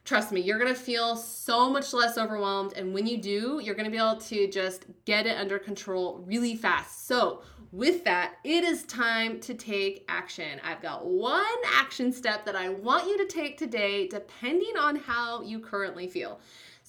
trust 0.05 0.33
me, 0.33 0.41
you're 0.41 0.59
gonna 0.59 0.75
feel 0.75 1.17
so 1.17 1.71
much 1.71 1.93
less 1.93 2.19
overwhelmed. 2.19 2.75
And 2.75 2.93
when 2.93 3.07
you 3.07 3.17
do, 3.17 3.61
you're 3.63 3.75
gonna 3.75 3.91
be 3.91 3.97
able 3.97 4.17
to 4.17 4.49
just 4.49 4.85
get 5.05 5.27
it 5.27 5.37
under 5.39 5.59
control 5.59 6.23
really 6.27 6.57
fast. 6.57 7.07
So, 7.07 7.43
with 7.73 8.05
that, 8.05 8.35
it 8.45 8.63
is 8.63 8.85
time 8.85 9.41
to 9.41 9.55
take 9.55 10.05
action. 10.09 10.61
I've 10.63 10.81
got 10.81 11.07
one 11.07 11.45
action 11.75 12.13
step 12.13 12.45
that 12.45 12.55
I 12.55 12.69
want 12.69 13.09
you 13.09 13.19
to 13.19 13.27
take 13.27 13.59
today, 13.59 14.07
depending 14.07 14.77
on 14.79 14.95
how 14.95 15.43
you 15.43 15.59
currently 15.59 16.07
feel. 16.07 16.39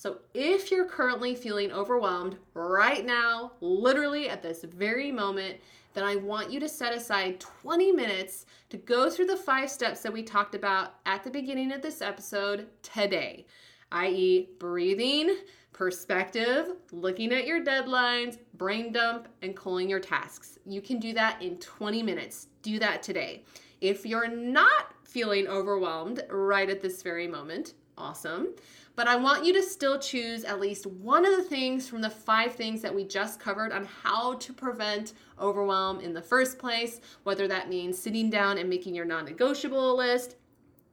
So, 0.06 0.20
if 0.36 0.70
you're 0.70 0.86
currently 0.86 1.34
feeling 1.34 1.72
overwhelmed 1.72 2.38
right 2.54 3.04
now, 3.04 3.54
literally 3.60 4.30
at 4.30 4.44
this 4.44 4.64
very 4.64 5.12
moment, 5.12 5.58
then 5.96 6.04
I 6.04 6.16
want 6.16 6.52
you 6.52 6.60
to 6.60 6.70
set 6.70 6.94
aside 6.94 7.40
20 7.40 7.92
minutes 7.92 8.46
to 8.70 8.78
go 8.78 9.10
through 9.10 9.26
the 9.26 9.36
five 9.36 9.68
steps 9.68 10.02
that 10.02 10.14
we 10.14 10.22
talked 10.22 10.54
about 10.54 10.94
at 11.08 11.24
the 11.24 11.32
beginning 11.32 11.72
of 11.72 11.82
this 11.82 12.04
episode 12.04 12.68
today, 12.84 13.48
i.e., 13.94 14.50
breathing, 14.60 15.38
perspective, 15.74 16.74
looking 16.92 17.34
at 17.34 17.48
your 17.48 17.66
deadlines, 17.66 18.38
brain 18.54 18.92
dump, 18.92 19.28
and 19.42 19.56
culling 19.56 19.90
your 19.90 20.00
tasks. 20.00 20.60
You 20.68 20.82
can 20.82 21.00
do 21.00 21.14
that 21.14 21.42
in 21.42 21.58
20 21.58 22.04
minutes. 22.04 22.50
Do 22.62 22.78
that 22.78 23.02
today. 23.02 23.44
If 23.82 24.06
you're 24.06 24.28
not 24.28 24.94
feeling 25.04 25.48
overwhelmed 25.48 26.22
right 26.30 26.70
at 26.70 26.84
this 26.84 27.02
very 27.02 27.28
moment, 27.28 27.74
awesome. 27.98 28.50
But 28.96 29.08
I 29.08 29.18
want 29.18 29.44
you 29.46 29.54
to 29.54 29.62
still 29.62 30.00
choose 30.00 30.46
at 30.46 30.62
least 30.62 30.86
one 30.86 31.26
of 31.26 31.36
the 31.36 31.44
things 31.44 31.88
from 31.90 32.02
the 32.02 32.10
five 32.10 32.56
things 32.56 32.82
that 32.82 32.96
we 32.96 33.04
just 33.04 33.40
covered 33.40 33.74
on 33.74 33.86
how 33.86 34.36
to 34.36 34.54
prevent 34.54 35.14
overwhelm 35.40 36.00
in 36.00 36.14
the 36.14 36.22
first 36.22 36.58
place, 36.58 37.02
whether 37.24 37.48
that 37.48 37.70
means 37.70 38.00
sitting 38.00 38.30
down 38.30 38.58
and 38.58 38.70
making 38.70 38.96
your 38.96 39.06
non 39.06 39.26
negotiable 39.26 39.98
list, 39.98 40.38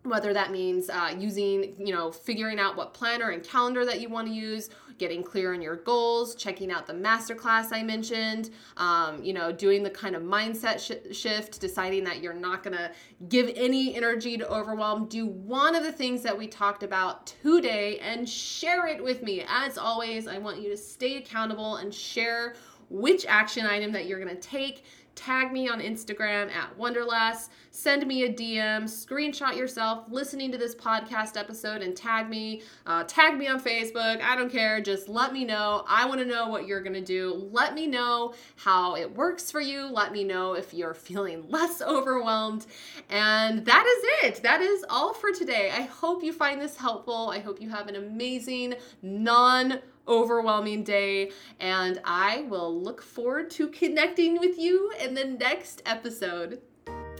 whether 0.04 0.32
that 0.32 0.50
means 0.50 0.90
uh, 0.90 1.14
using, 1.16 1.74
you 1.78 1.94
know, 1.94 2.10
figuring 2.10 2.58
out 2.58 2.76
what 2.76 2.92
planner 2.92 3.30
and 3.30 3.42
calendar 3.44 3.84
that 3.84 4.00
you 4.00 4.08
want 4.08 4.26
to 4.26 4.34
use, 4.34 4.68
getting 4.98 5.22
clear 5.22 5.54
on 5.54 5.62
your 5.62 5.76
goals, 5.76 6.34
checking 6.34 6.72
out 6.72 6.86
the 6.86 6.92
masterclass 6.92 7.68
I 7.72 7.82
mentioned, 7.84 8.50
um, 8.76 9.22
you 9.22 9.32
know, 9.32 9.52
doing 9.52 9.82
the 9.82 9.90
kind 9.90 10.16
of 10.16 10.22
mindset 10.22 10.80
sh- 10.80 11.16
shift, 11.16 11.60
deciding 11.60 12.02
that 12.04 12.20
you're 12.20 12.34
not 12.34 12.64
going 12.64 12.76
to 12.76 12.90
give 13.28 13.50
any 13.54 13.94
energy 13.94 14.36
to 14.36 14.48
overwhelm. 14.50 15.06
Do 15.06 15.26
one 15.26 15.76
of 15.76 15.84
the 15.84 15.92
things 15.92 16.22
that 16.22 16.36
we 16.36 16.48
talked 16.48 16.82
about 16.82 17.26
today 17.26 17.98
and 18.00 18.28
share 18.28 18.88
it 18.88 19.02
with 19.02 19.22
me. 19.22 19.44
As 19.48 19.78
always, 19.78 20.26
I 20.26 20.38
want 20.38 20.60
you 20.60 20.68
to 20.70 20.76
stay 20.76 21.18
accountable 21.18 21.76
and 21.76 21.94
share 21.94 22.54
which 22.90 23.24
action 23.26 23.64
item 23.64 23.90
that 23.92 24.06
you're 24.06 24.22
going 24.22 24.34
to 24.34 24.42
take 24.42 24.84
tag 25.14 25.52
me 25.52 25.68
on 25.68 25.80
Instagram 25.80 26.50
at 26.50 26.76
Wonderlass, 26.78 27.48
send 27.70 28.06
me 28.06 28.24
a 28.24 28.32
DM, 28.32 28.84
screenshot 28.84 29.56
yourself 29.56 30.04
listening 30.08 30.50
to 30.52 30.58
this 30.58 30.74
podcast 30.74 31.36
episode 31.36 31.82
and 31.82 31.96
tag 31.96 32.28
me. 32.28 32.62
Uh, 32.86 33.04
tag 33.04 33.36
me 33.36 33.48
on 33.48 33.60
Facebook. 33.60 34.20
I 34.20 34.36
don't 34.36 34.50
care. 34.50 34.80
Just 34.80 35.08
let 35.08 35.32
me 35.32 35.44
know. 35.44 35.84
I 35.88 36.06
want 36.06 36.20
to 36.20 36.26
know 36.26 36.48
what 36.48 36.66
you're 36.66 36.82
going 36.82 36.94
to 36.94 37.00
do. 37.00 37.48
Let 37.52 37.74
me 37.74 37.86
know 37.86 38.34
how 38.56 38.96
it 38.96 39.14
works 39.14 39.50
for 39.50 39.60
you. 39.60 39.86
Let 39.86 40.12
me 40.12 40.24
know 40.24 40.54
if 40.54 40.72
you're 40.74 40.94
feeling 41.02 41.48
less 41.48 41.82
overwhelmed. 41.82 42.66
And 43.10 43.64
that 43.64 43.86
is 43.86 44.26
it. 44.26 44.42
That 44.42 44.60
is 44.60 44.84
all 44.88 45.14
for 45.14 45.30
today. 45.30 45.70
I 45.70 45.82
hope 45.82 46.22
you 46.22 46.32
find 46.32 46.60
this 46.60 46.76
helpful. 46.76 47.30
I 47.30 47.38
hope 47.38 47.60
you 47.60 47.68
have 47.68 47.88
an 47.88 47.96
amazing, 47.96 48.74
non 49.02 49.80
overwhelming 50.06 50.84
day. 50.84 51.30
And 51.60 52.00
I 52.04 52.42
will 52.42 52.80
look 52.80 53.02
forward 53.02 53.50
to 53.52 53.68
connecting 53.68 54.38
with 54.38 54.58
you 54.58 54.92
in 55.00 55.14
the 55.14 55.24
next 55.24 55.82
episode. 55.86 56.60